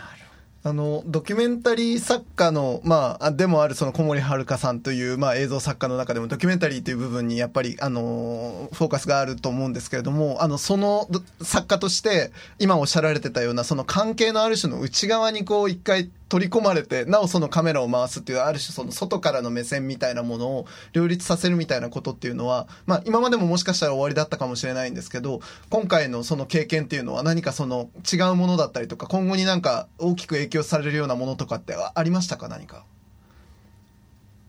[0.65, 11.09] あの、ドキュメンタリー作家の、まあ、でもあるその小森遥さんという、まあ映像作家の中でもドキュメンタリーという部分にやっぱり、あの、フォーカスがあると思うんですけれども、あの、その
[11.41, 32.47] 作家として、今おっしゃられてたような、その関係のある種の内側にこう一回取り込まれて、なおそのカメラを回すっていう、ある種その外からの目線みたいなものを両立させるみたいなことっていうのは、まあ今までももしかしたら終わりだったかもしれないんですけど、今回のその経験っていうのは何かその違うものだったりとか、今後になんか大きく影響されるようなものとかってありましたか？
[32.47, 32.83] 何か。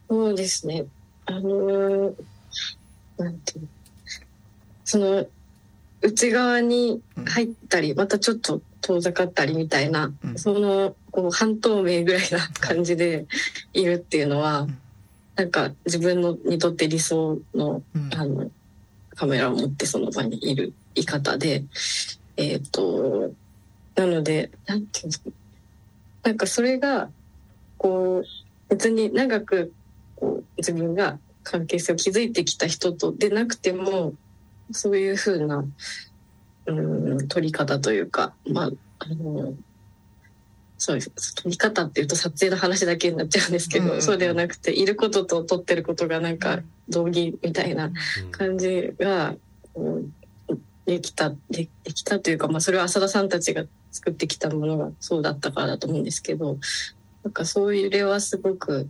[0.09, 0.87] そうですね。
[1.27, 2.15] あのー、
[3.19, 3.69] なんていう。
[4.87, 5.27] その、
[6.03, 13.25] 内側に入ったり、またちょっと遠ざかったりみたいな、うん、そのこう半透明ぐらいな感じで
[13.73, 13.83] い。
[13.85, 14.79] るっていうのは、うん、
[15.37, 18.51] なんか自分のにとって理想のうん、あの
[19.15, 21.65] カメラを持ってその場にいる言い方で
[22.37, 23.33] えっ、ー、と
[23.95, 25.31] なのでなんていうんですか
[26.25, 27.09] なんかそれが
[27.79, 28.25] こう
[28.69, 29.73] 別に長く
[30.17, 34.13] こう自分が関係性を築いてきた人とでなくても
[34.73, 35.65] そういうふうな
[36.67, 39.55] うん撮り方というかまああの
[40.79, 47.91] そうです撮り方っていうと撮影の話だけになっちゃうんですけど、うんうん、そうではなくていることと撮ってることがなんか同義みたいな
[48.33, 49.35] 感じが、
[49.75, 50.15] うん、
[50.87, 56.59] できたでできたというか、まあ、それは浅田さんたちが作ってきたものがそうだったからだと思うんですけど
[57.23, 58.89] なんかそういう例はすごく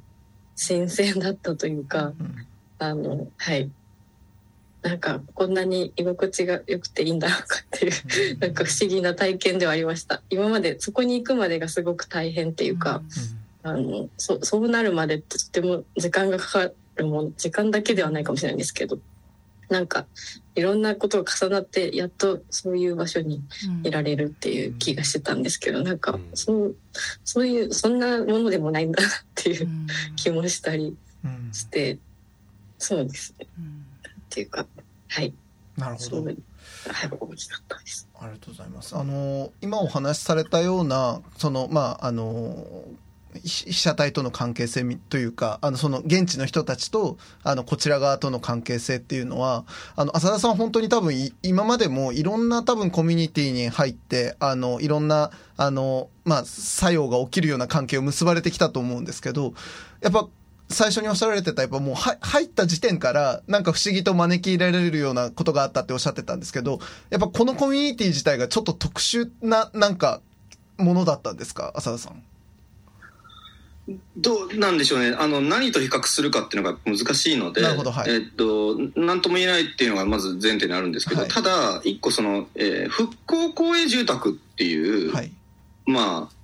[0.56, 2.46] 新鮮だったというか、うん、
[2.78, 3.70] あのはい
[4.84, 7.88] なんかこんなに居心地が良くていいんだろうかってい
[8.32, 10.20] うなんか不思議な体験ではありました。
[10.28, 13.00] 今までそこに行くまでがすごく大変っていうか、
[13.62, 18.98] あのそそうなるまでってとても時間がかかるもの時間だけではないかもしれないんですけど
[19.70, 20.04] なんか
[20.54, 23.42] いろんなことが重なってやっとそういう場所に
[23.84, 26.76] いられるっていう気がしてたんですけど、なんかそう
[27.24, 29.68] そういうそんなものでもないんだなっていう
[30.16, 30.94] 気もしたり
[31.52, 31.96] して、
[32.78, 33.46] そうですね。
[34.34, 34.66] っていうか。
[35.08, 35.32] はい。
[35.76, 36.24] なるほど。
[36.24, 36.36] はい
[36.84, 38.08] 大きかったです。
[38.18, 38.96] ありがとうございます。
[38.96, 42.56] あの今お話しされたようなそのまああの
[43.42, 49.64] 被写体との関係性というか、あの、その現地の人たちと、あの、こちら側との関係性っていうのは、
[49.96, 51.12] あの、浅田さん本当に多分
[51.42, 59.52] 今までもいろんな多分コミュニティに入って、あの、いろんな、あの、まあ、作用が起きるような関係を結ばれてきたと思うんですけど、
[60.00, 60.28] やっぱ
[60.74, 70.20] 最初におっしゃられてた、やっぱもう入った時点から、なんか不思議と招き入れられるようなことがあったっておっしゃってたんですけど、やっぱこのコミュニティ自体がちょっと特殊な、なんか、
[70.76, 72.22] ものだったんですか、浅田さん。
[74.16, 75.14] どうなんでしょうね。
[75.18, 85.30] あの、何と比較するかっていうのが難しいので、なるほど、はい、えっと、なんとも言えないっていうのがまず前提にあるんですけど、はい、ただ、一個その、えー、復興公営住宅っていう、はい、
[85.84, 86.34] まあ、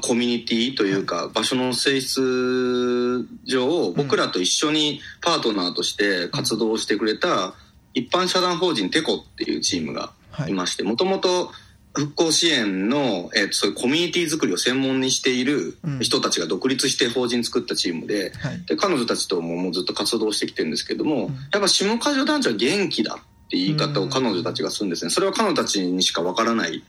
[0.00, 7.54] コミュニティというか、場所の性質上、僕らと一緒にパートナーとして活動してくれた
[7.92, 10.12] 一般社団法人テコっていうチームが
[10.46, 10.52] い。
[10.52, 11.50] まして、もともと
[11.94, 18.32] 復興支援の、えー、そういうコミュニティ作りを専門にしている人たちが独立して法人作ったチームで、
[18.66, 25.10] で彼女たちとももうずっと活動してきてるんですけども、やっぱ下梶団地は元気だって言い方を彼女たちがするんですね。
[25.10, 26.82] それは彼女たちにしかわからない、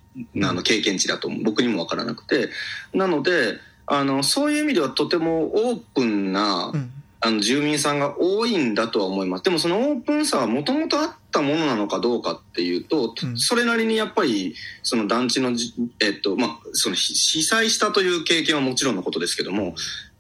[0.44, 2.50] あの、経験値だと僕にもわからなくて。
[2.94, 6.74] なので、あの、そういう意味ではとてもオープンな、
[7.20, 9.44] あの、住民さんが多いんだとは思います。
[9.44, 15.52] でもそのオープンさはもともとあったものなのかどうかっていうと、それなりにやっぱり、その団地の、
[16.00, 19.76] えっと、まあ、その被災したという経験はもちろんのことですけども、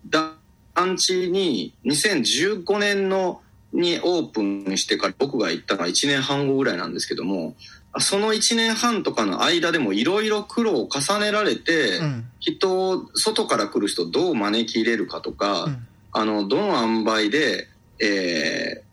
[0.09, 3.41] 団地に2015年の
[3.73, 7.55] にオープンしてから僕が行ったのは1年半後ぐらいなんですけども、
[7.99, 17.67] その1年半とかの間でもいろいろ苦労を重ねられて、うん、人を、外から来る人をどう招き入れるかとか、うん、あの、どの塩梅で、
[17.99, 18.87] えー、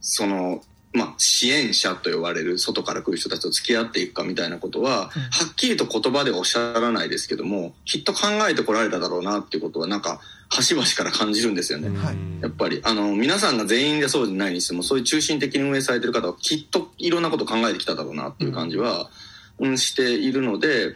[0.00, 0.62] その、
[0.92, 5.10] まあ、支援者と呼ばれる外から来る人たちと付き合っていくかみたいなことは、は
[5.50, 11.88] っきりと言葉でおっしゃらないですけども、きっと考えてこられただろうなっていうことは、なんか、端々から感じるんですよね。
[11.98, 19.10] はい、やっぱり、あの、皆さんが全員でそうじゃないにしても、そういう中心的に運営されてる方は、きっといろんなこと考えてきただろうなっていう感じは、
[19.58, 20.94] うん、しているので、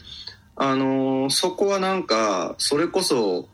[0.60, 3.48] あのそこはなんか、それこそ、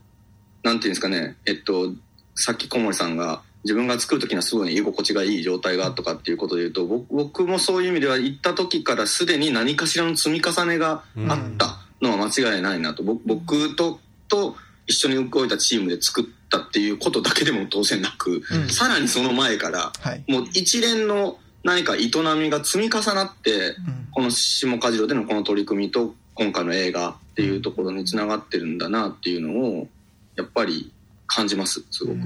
[0.63, 1.93] なんていうんですかね、えっと、
[2.35, 13.03] さっき小森さんが、自分が作る時にはすごい居心地がいい状態がとかっていうことで言うと僕もそういう意味では行った時からすでに何かしらの積み重ねがあったのは間違いないなと。
[13.03, 23.75] 僕とと一緒に動いたチームで作ったっていうことだけでも当然なく、うん、さらにその前から、はい、もう一連の何か営みが積み重なって、
[24.13, 29.89] この下梶郎でのこの取り組みと今回の映画っていうところにつながってるんだなっていうのを
[30.37, 30.93] やっぱり
[31.27, 32.19] 感じますすごく。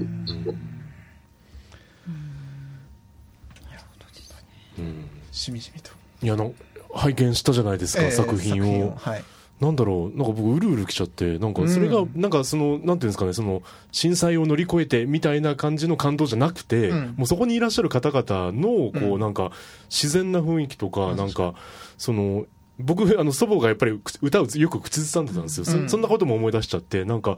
[5.31, 5.91] しみじみと。
[6.21, 6.53] いやの
[6.93, 8.95] 拝見したじゃないですか、えー、作品を。
[8.97, 9.23] はい
[9.59, 19.51] なんだろう、なんか僕、うるうるきちゃって、なんかそれが、なんかその、なんていうんですかね、その、震災を乗り越えてみたいな感じの感動じゃなくて、うん、もうそこにいらっしゃる方々の、こう、なんか、
[19.89, 21.55] 自然な雰囲気とか、なんか、
[21.97, 22.45] その、
[22.79, 25.65] 僕、あの、祖母がやっぱり歌をよく口ずさんでたんですよ。
[25.65, 27.37] そそんなことも思い出しちゃって、なんか、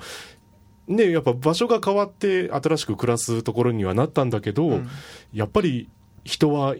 [0.88, 4.90] ね、やっぱ場所が変わって新しく暮らすところにはなったんだけど、うん、
[5.34, 5.90] やっぱり
[6.24, 6.76] 人は、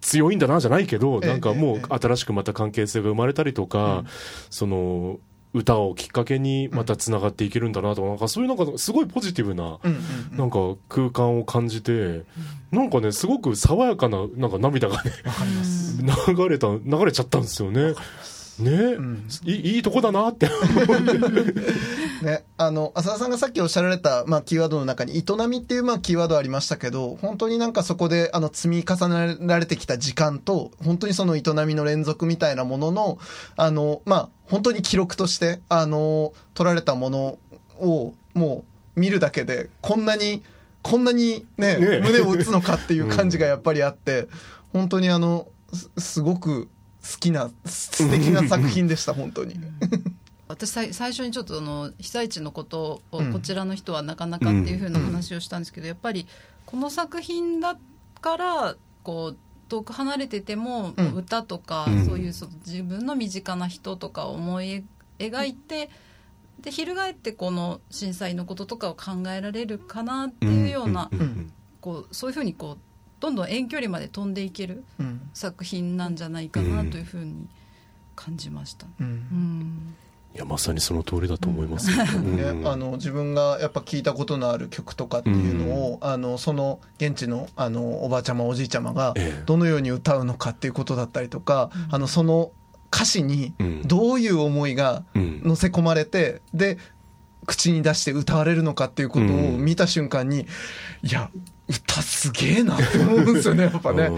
[0.00, 4.04] 強いんだなじゃないけど、なんかもう新しくまた関係性が生まれたりとか、
[4.50, 5.18] その、
[5.54, 9.78] 歌をきっかけにまたつながっていけるんだなとか、なんかそういうなんかすごいポジティブな、
[10.32, 12.22] なんか空間を感じて、
[12.70, 15.10] なんかね、すごく爽やかな、なんか涙がね、
[16.36, 17.94] 流れた、流れちゃったんですよね。
[18.58, 20.48] ね、うん、い いいとこだなって。
[22.22, 33.18] ね、あの浅田さんがさっきおっしゃられた、まあ、キーワードの中に「営み」っていう、まあ、キーワードありましたけど本当になんかそこであの積み重ねられてきた時間と本当にその営みの連続みたいなものの
[33.56, 37.38] あの、まあ、本当に記録としてあの取られたもの
[37.78, 38.64] をも
[38.96, 40.42] う見るだけでこんなに
[40.82, 42.00] こんなにね、ね。
[42.00, 44.28] 胸を打つのかっていう感じがやっぱりあって、うん、
[44.72, 45.46] 本当にあの
[45.98, 46.68] すごく好
[47.18, 49.54] きな素敵な作品でした本当に。
[50.48, 56.26] 私最初にちょっとあの被災地のことをこちらの人はなかなかっていうふうな話をしたんですけど、やっぱり
[56.64, 57.76] この作品だ
[58.22, 59.36] からこう
[59.68, 64.84] 遠く離れてても歌とか、そういうそ自分の身近な人とかを思い
[65.18, 65.90] 描いて、
[66.60, 71.10] で翻ってこの震災のこととかを考えられるかなっていうような、
[71.82, 72.87] こうそういうふうにこう
[73.20, 74.84] どんどん遠距離まで飛んでいける
[75.34, 77.48] 作品なんじゃないかなというふうに
[78.14, 78.86] 感じました。
[79.00, 79.94] うん、うん。
[80.34, 89.14] いやまさにその通りだと思います、ねあの自分がやっぱ聞いたことのある曲とかっていうのを、うん、あのその現地のあのおばあちゃまおじいちゃまが
[89.46, 92.52] どのように歌うのかっていうことだったりとか、ええ、あのその
[92.92, 93.54] 歌詞に
[93.84, 96.78] どういう思いが乗せ込まれて、うん、で
[97.46, 100.46] 口に出して歌われるのかっていうことを見た瞬間に、
[101.02, 101.30] いや
[101.68, 104.10] 歌すげえなって思うんですよね、やっぱね。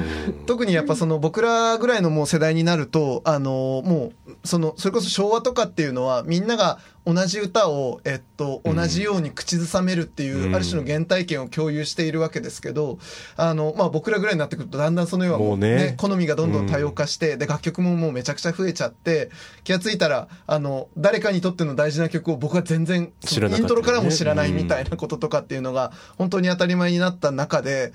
[0.47, 12.99] 特にやっぱその僕らぐらいのもう世代になると、あの、もう、その、それこそ昭和とかっていうのは、みんなが同じ歌を、えっと、同じように口ずさめるっていう、ある種の原体験を共有しているわけですけど、
[13.37, 19.31] あの、まあ僕らぐらいになってくると、だんだんそのような、ね、ね、好みがどんどん多様化して、で、楽曲ももうめちゃくちゃ増えちゃって、
[19.65, 27.93] 気がついたら、あの、誰かにとっての大事な曲を僕は全然、イントロからも知らないみたいなこととかっていうのが、本当に当たり前になった中で、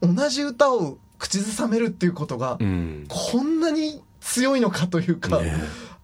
[0.00, 5.52] 同じ歌を口ずさめるっていうことが、こんなに強いのかというか、ね。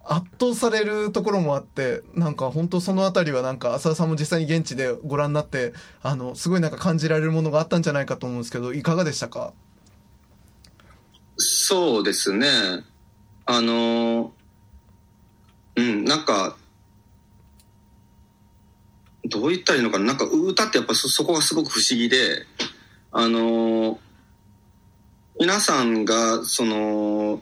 [0.09, 9.53] 圧倒されるところもあってなんか本当その辺りはなんか浅田さんも実際に現地でご覧になってあのすごいなんか感じられるものがあったんじゃないかと思うんですけどいかがでしたか？
[11.39, 12.47] そうですね。
[13.47, 14.33] あの
[15.75, 16.57] うんなんか
[19.25, 20.05] どう言ったらいいのかな。
[20.05, 22.47] なんか歌ってやっぱそそこがすごく不思議で
[23.19, 23.99] あの
[25.41, 27.41] 皆さんがその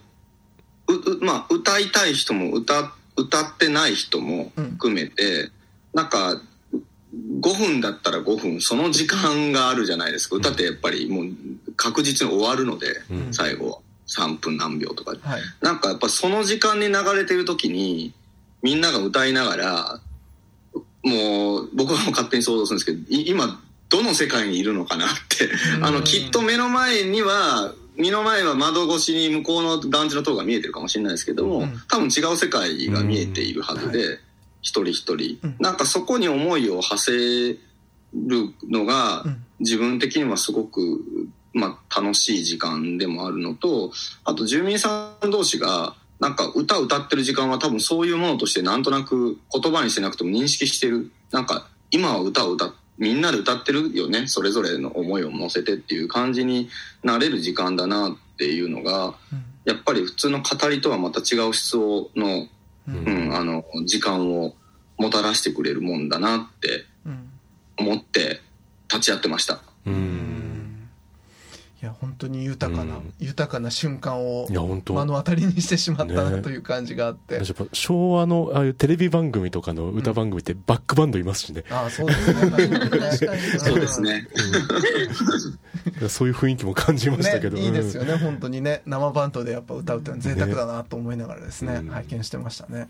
[0.87, 5.51] うまあ歌いたい人も歌歌ってない人も含めて、うん、
[5.95, 6.41] なんか
[7.41, 10.37] 5分だったら5分その時間があるじゃないですか。
[10.37, 11.27] 歌ってやっぱりもう
[11.75, 13.79] 確実に終わるので、うん、最後は。
[14.07, 18.12] 3分何秒とか、はい、なんかやっぱその時間に流れてる時に
[18.61, 20.01] みんなが歌いながら
[21.03, 23.64] もう僕は勝手に想像するんですけど今
[23.95, 25.49] どの世界にいるのかなって
[25.80, 34.11] あのきっと目の前には目の前は窓越しに向こうの団地の塔が見えてるかもしれないですけども、うん、多分違う世界が見えているはずで、うん。
[34.11, 34.18] はい、
[34.62, 37.59] 一人一人、うん、なんかそこに思いを馳せ
[38.14, 39.24] るのが、
[39.61, 41.05] 自分的にはすごく、
[41.53, 43.92] まあ、楽しい時間でもあるのと
[44.24, 51.12] あと住民さん同士がなんか歌歌ってる時間は多分そういうものとしてなんとなく言葉にしてなくても認識してる。
[51.30, 56.68] なんか今は歌を歌ってみんなで歌ってるよねそれぞれの思いを乗せてっていう感じに
[57.03, 59.14] なれる時間だなっていうのが、うん、
[59.64, 62.47] やっぱり普通の語りとはまた違う質の,、
[62.88, 63.05] うん。
[63.07, 64.55] うん、あの時間を
[64.97, 66.84] もたらしてくれるもんだなって
[67.78, 68.40] 思って
[68.88, 69.61] 立ち会ってました。
[69.86, 70.74] うん
[71.85, 74.57] いや本当に豊かな、うん、豊かな瞬間を目
[75.05, 77.43] の当たりにしてしまったな、という感じがあって、
[77.74, 82.51] 昭和のああいうテレビ番組とかの歌番組ってバックバンドいますしね、うん、ああそうですね。
[82.51, 83.43] 確かに。
[83.61, 84.28] そうですね、
[86.01, 88.16] うん、そういう雰囲気も感じましたけど、ね、いいですよね。
[88.16, 92.89] 本当にね生バンドでやっぱ歌うってのは贅沢だなと思いながらですね、ね、拝見してましたね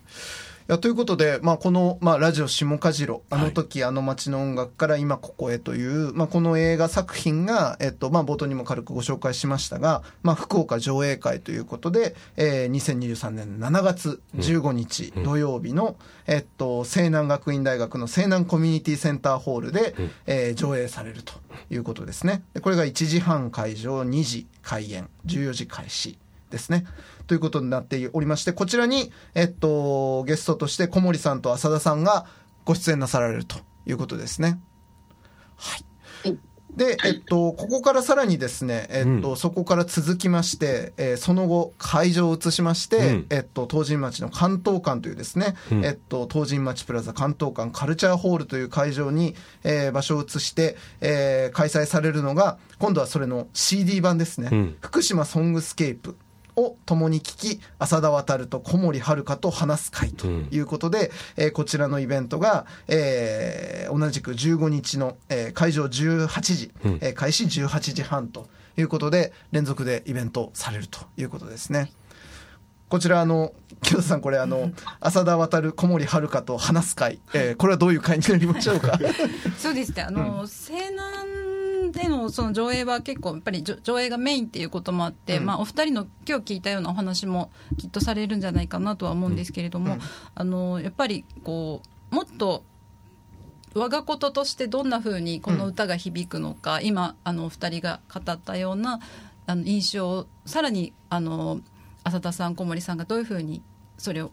[0.66, 15.96] やということで、まあ、この、まあ、ラジオ下かじろ、あの時、あの街の音楽から今ここへという、まあ、この映画作品が、えっと、まあ、冒頭にも軽くご紹介しましたが、まあ、福岡上映会ということで、えー、2023年7月15日土曜日の、
[16.26, 19.94] えっと、西南学院大学の西南コミュニティセンターホールで、
[20.26, 21.34] えー、上映されると
[21.70, 22.42] いうことですね。
[22.62, 26.16] これが1時半会場、2時開演、14時開始
[26.54, 26.86] ですね。
[27.26, 32.26] ということになっておりまして、こちらに、えっと、ゲストとして小森さんとアサダさんが
[32.64, 34.60] ご出演なさられるということですね。
[35.56, 35.84] はい。
[36.76, 56.16] で、えっと、ここからさらにですね、えっと、うん、そこから続きまして、えー、その後、会場を移しまして、うん、えっと、東神町の関東館というですね、うん、えっと、東神町プラザ関東館カルチャーホールという会場に、えー、場所を移して、えー、開催されるのが、今度はそれの CD 版ですね、福島ソングスケープ
[56.56, 71.90] を共に聞き浅田渉と小森遥と話す会ということで、うん、えー、こちらのイベントが、えー、同じく15日の、えー、会場18時、うん、えー、開始18時半ということで連続でイベントされるということですね。
[72.88, 73.52] こちらあの
[73.82, 78.98] 清田さんこれあの 浅田渉小森遥と話す会、えー、これはどういう会になりましょうか？
[79.58, 80.02] そうですね。
[80.02, 81.43] あの、うん、西南
[81.94, 90.00] でのその上映は結構やっぱり上映がメインっていうこともあって、うん、まあ、お二人の今日聞いたようなお話もきっとされるんじゃないかなとは思うんですけれども、うん、
[90.34, 92.64] あのやっぱりこうもっと
[93.74, 99.00] 我がこととしてどんなふうにこの歌が響くのか、うん、今あのお二人が語ったような
[99.46, 101.60] あの印象をさらにあの
[102.04, 103.62] 浅田さん小森さんがどういうふうに
[103.96, 104.32] それを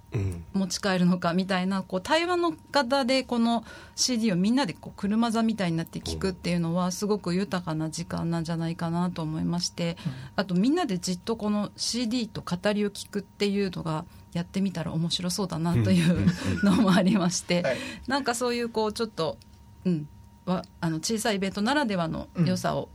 [0.53, 3.63] 持ち帰るのかみたいなこう対話の方でこの
[3.95, 9.97] CD をみんなでこう車座みたいになって聞くっていうのはすごく豊かな時間なんじゃないかなと思いまして
[10.35, 16.27] あとみんなでじっとこの CD と語りを聞くっていうのがやってみたら面白そうだなという
[16.63, 17.63] のもありまして
[18.07, 19.37] なんかそういうこうちょっと、
[19.85, 20.07] うん、
[20.45, 22.89] はあの小さいイベントならではの良さを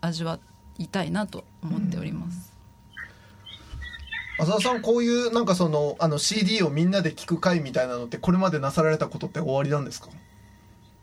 [0.00, 0.38] 味わ
[0.78, 2.51] いたいなと思っております。
[4.42, 10.08] 浅田さんこういうなんかそのあの CD をみんなで聞く会みたいなのってこれまでなさられたことって終わりなんですか？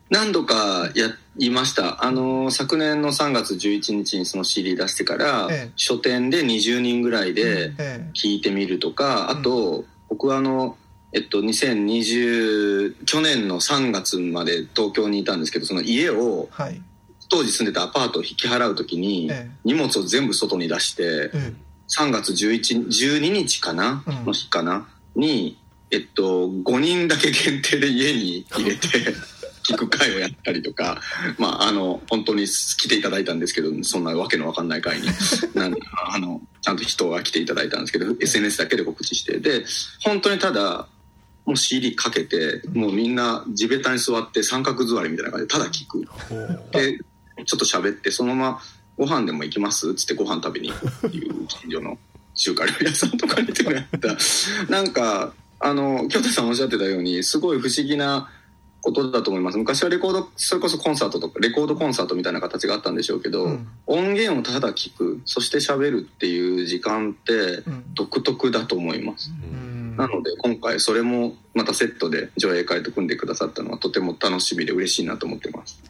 [0.10, 2.04] 何度かやりました。
[2.04, 7.72] あの昨年の3月11日にその CD 出してから、ええ、書店で20人ぐらいで
[8.14, 10.78] 聞いてみるとか、え、あと、僕はあの
[11.12, 16.80] えっと、2020去年の3月まで東京にいたんですけどその家を、はい、
[17.30, 19.32] 当時住んでたアパートを引き払う時に、
[19.64, 21.32] 荷物を全部外に出して、
[21.98, 24.88] 3月11 12日かな、うん、の日かな？
[25.16, 25.58] に、
[25.92, 28.88] えっと、5人だけ限定で家に入れて
[29.70, 31.02] 聞く会をやったりとか、
[31.38, 35.08] まあ、あの本当に来ていただいたんですけどそんなわけのわかんない会に。
[35.54, 35.76] なん
[36.12, 39.40] あのちゃんと人が来ていただいたんですけど SNS だけで告知して。
[39.40, 39.66] で
[40.02, 40.88] 本当にただ
[41.46, 46.08] もう CD かけてもうみんな地べたに座って三角座りみたいな感じでただ聞く。
[46.72, 47.00] で
[47.46, 48.62] ちょっと喋ってそのまま
[49.00, 49.92] ご飯でも行きます？
[49.92, 51.98] っつってご飯食べに行くっていう近所の
[52.36, 54.18] 中華料理屋さんとかにてもやった。
[54.70, 58.30] なんかあの京都さんおっしゃってたようにすごい不思議な
[58.82, 59.58] ことだと思います。
[59.58, 75.82] 昔はレコードそれこそコンサートとかレコードコンサートみたいな形があったんでしょうけど、うん、音源をただ聞くそして喋るっていう時間って独特だと思います、うん、なので今回それもまたセットで上映会と組んでくださったのはとても楽しみで嬉しいなと思ってます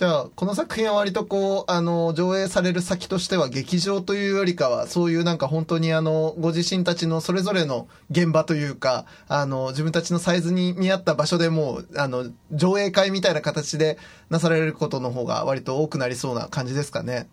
[0.00, 13.98] じゃあ、この作品は割とこう、あの、上映される先としては劇場というよりかは、そういうなんか本当にあの、ご自身たちのそれぞれの現場というか、あの、自分たちのサイズに見合った場所でもう、あの、上映会みたいな形で
[14.30, 17.28] なされることの方が割と多くなりそうな感じですかね。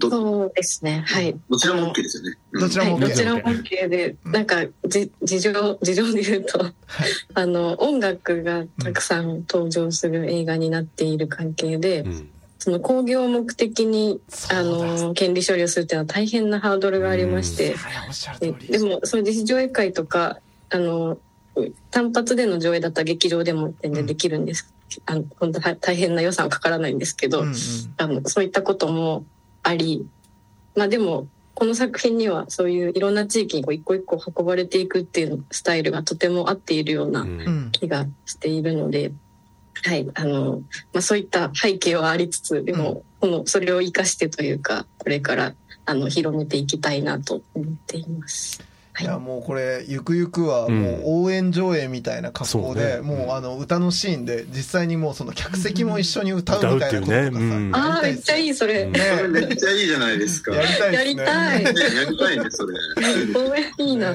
[0.00, 1.04] そうですね。
[1.06, 1.36] はい。
[1.48, 2.36] どちらも OK ですよね。
[2.52, 6.72] どちらも OK、はい、どちらも OK で、なんかじ事情事情で言うと、はい、
[7.34, 12.00] あの音楽がたくさん登場する映画になっている関係で。
[12.00, 12.30] うん。
[12.58, 14.20] その興行目的に
[14.50, 17.76] あの権利処理をするっていうのは大変なハードルがありまして、
[18.40, 20.38] でもその自主上映会とか
[20.70, 21.18] あの
[21.90, 27.54] 単発での上映だったら劇場でも全然できるんです、うん、あの本当大変な予算はかからないんですけど、うんうん、
[27.98, 29.24] あのそういったことも
[29.66, 30.06] あり、
[30.76, 37.26] まあでも、この作品にはそういういろんな地域にこう一個一個運ばれていくっていうスタイルがとても合っているような
[37.72, 39.12] 気がしているので、
[39.82, 40.62] はい、あの、
[40.92, 45.54] まあ、そういった背景はありつつ、でも、この、それを生かしてというか、これから、
[45.86, 48.62] あの、広めていきたいなと思っています。
[49.02, 49.04] い。
[49.04, 57.38] やもうこれゆくゆくはもう応援上映みたいな格好で、もうあの歌のシーンで実際にもうその客席も一緒に歌うみたいなこととか
[57.72, 58.92] さ、ああめっちゃいいそれ、ね、
[59.28, 60.54] めっちゃいいじゃないですか。
[60.54, 61.64] やりたいやりたい。
[61.64, 62.74] やりたいねそれ。
[63.34, 64.14] 応援いいな、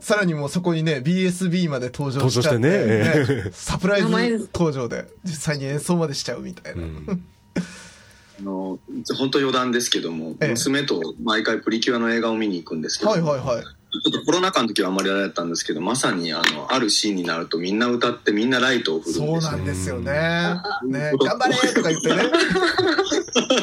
[0.00, 3.50] さらにもうそこにね BSB まで登場しちゃってね。
[3.54, 8.78] サプライズ登場で実際に演奏までしちゃうみたいな、あの
[9.16, 19.98] 本当余談ですけども、娘と毎回プリキュアの映画を見に行くんですけど、はいはいはい、ちょっとコロナ禍の時はあんまりあれだったんですけどまさにあのあるシーンになるとみんな歌ってみんなライトを振るんですそうなんですよ。
[20.00, 20.12] ね。
[20.84, 21.12] ね。
[21.18, 22.22] 頑張れとか言ってね。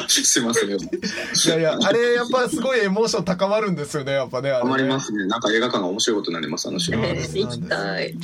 [0.08, 5.26] すいませんいやいやあれやっぱすごいエモーション高まるんですよねやっぱね高まりますね。
[5.26, 8.14] なんか映画館が面白いことになりますあの瞬間、えー、行きたい、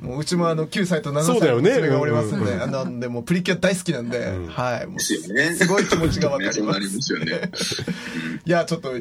[0.00, 4.92] もううちもあの9歳と7歳の娘がおりますんで、ね、あのでもプリキュア大好きなんで、うん、はい。
[4.92, 5.54] ですよね。
[5.54, 7.50] すごい気持ちがわかります、ね、
[8.44, 8.94] いやちょっと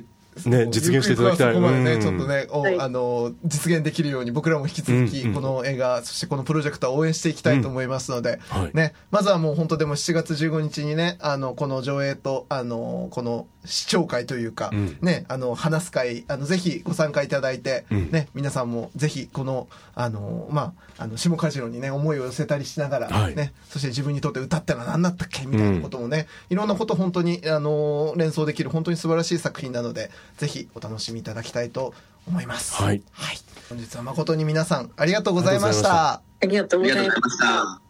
[0.45, 1.53] ね、実現していただきたい。
[1.53, 8.39] そこまでね、ちょっとね、お、あの、実現できるように僕らも引き続き、この映画、そしてこのプロジェクトは応援していきたいと思いますので、
[8.73, 14.71] ね、まずはもう本当でも7月15日にね、あの、この上映と、あの、この視聴会というか、
[15.01, 31.93] ね、あの、話す会、あの、ぜひご参加いただいて、ね、皆さんもぜひ、この、あの、まあ、あの、下梶郎にね、思いを寄せたりしながら、ね、そして自分にとって歌ったら何だったっけみたいなこともね、いろんなこと本当に、あの、連想できる本当に素晴らしい作品なので、ぜひお楽しみいただきたいと
[32.28, 32.76] 思います。
[32.82, 33.01] はい。
[33.11, 33.38] はい。
[33.69, 36.13] 本日は誠に皆さん、ありがとうございました。
[36.13, 37.82] ありがとうございました。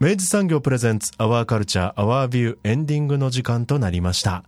[0.00, 4.44] 明治産業プレゼンツアワーカルチャーアワービューエンディングの時間となりました。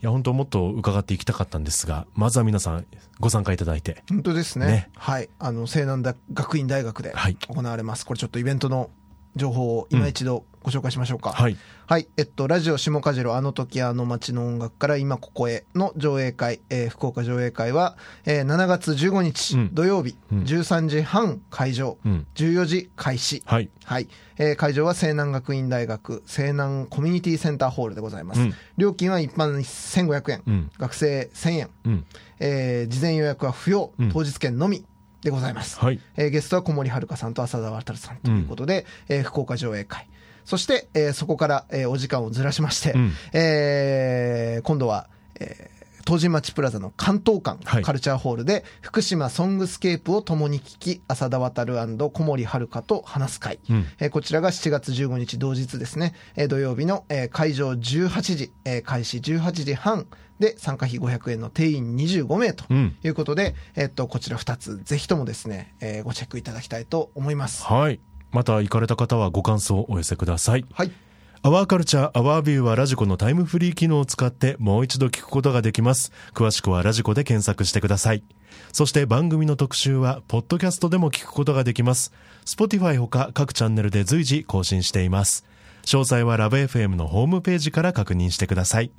[0.00, 2.86] いや、本当もっと伺っていきたかったんですが、まずは皆さん
[3.20, 4.02] ご参加いただいて。
[4.08, 4.66] 本当ですね。
[4.66, 5.28] ねはい。
[5.38, 6.02] あの、西南
[6.32, 7.14] 学院大学で
[7.48, 8.00] 行われます。
[8.00, 8.90] はい、これちょっとイベントの
[9.36, 11.30] 情報を今一度ご紹介しましょうか。
[11.30, 11.56] うん、はい。
[11.86, 12.08] はい。
[12.18, 17.96] えっと、ラジオ下梶郎あの時あの街の音楽から今ここへの上映会、えー、福岡上映会は、
[18.26, 23.42] えー、7月15日、うん、土曜日、うん、13時半会場、うん、14時開始。
[23.46, 23.70] はい。
[23.84, 24.08] はい。
[24.36, 28.40] えー、会場は西南学院大学西南コミュニティセンターホールでございます。
[28.42, 32.04] うん、料金は一般1500円、うん、学生1000円、うん、
[32.40, 34.84] えー、事前予約は不要、当日券のみ。
[35.22, 40.08] でございます、はいえー、ゲストは小森遥さんと浅田渉さんということで、うん、えー、福岡上映会
[40.48, 45.78] そして、えー、そこから、えー、お時間をずらしまして、うん、えー、今度は、えー
[46.08, 60.06] 東神町プラザの関東館、はい、カルチャーホールで福島ソングスケープを共に聴きアサダワタル小森はるかと話す会、うん、えー、こちらが7月15日同日ですね、えー、土曜日の、えー、会場18時、えー、開始18時半
[60.38, 67.64] で参加費500円の定員25名ということで、うん、えっとこちら2つぜひともですね、えー、ごチェックいただきたいと思います。
[67.64, 68.00] はい
[68.32, 70.92] また行かれた方はご感想をお寄せくださいはい
[71.40, 76.10] アワーカルチャーアワービューはラジコのタイムフリー機能を使ってもう一度聞くことができます。
[76.34, 78.24] 詳しくはラジコで検索してください。
[78.72, 82.12] そして番組の特集は、ポッドキャストでも聞くことができます。
[82.44, 85.44] Spotify ほか各チャンネルで随時更新しています。
[85.84, 88.90] 詳細はラブ f m のホームページから確認してください。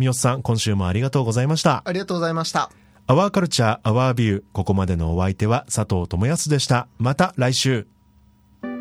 [0.00, 1.84] 三好さん、今週もありがとうございました。
[1.84, 2.72] ありがとうございました。
[3.06, 6.88] Our Culture, Our View ここまでのお相手は佐藤智康でした。
[6.98, 7.99] また来週。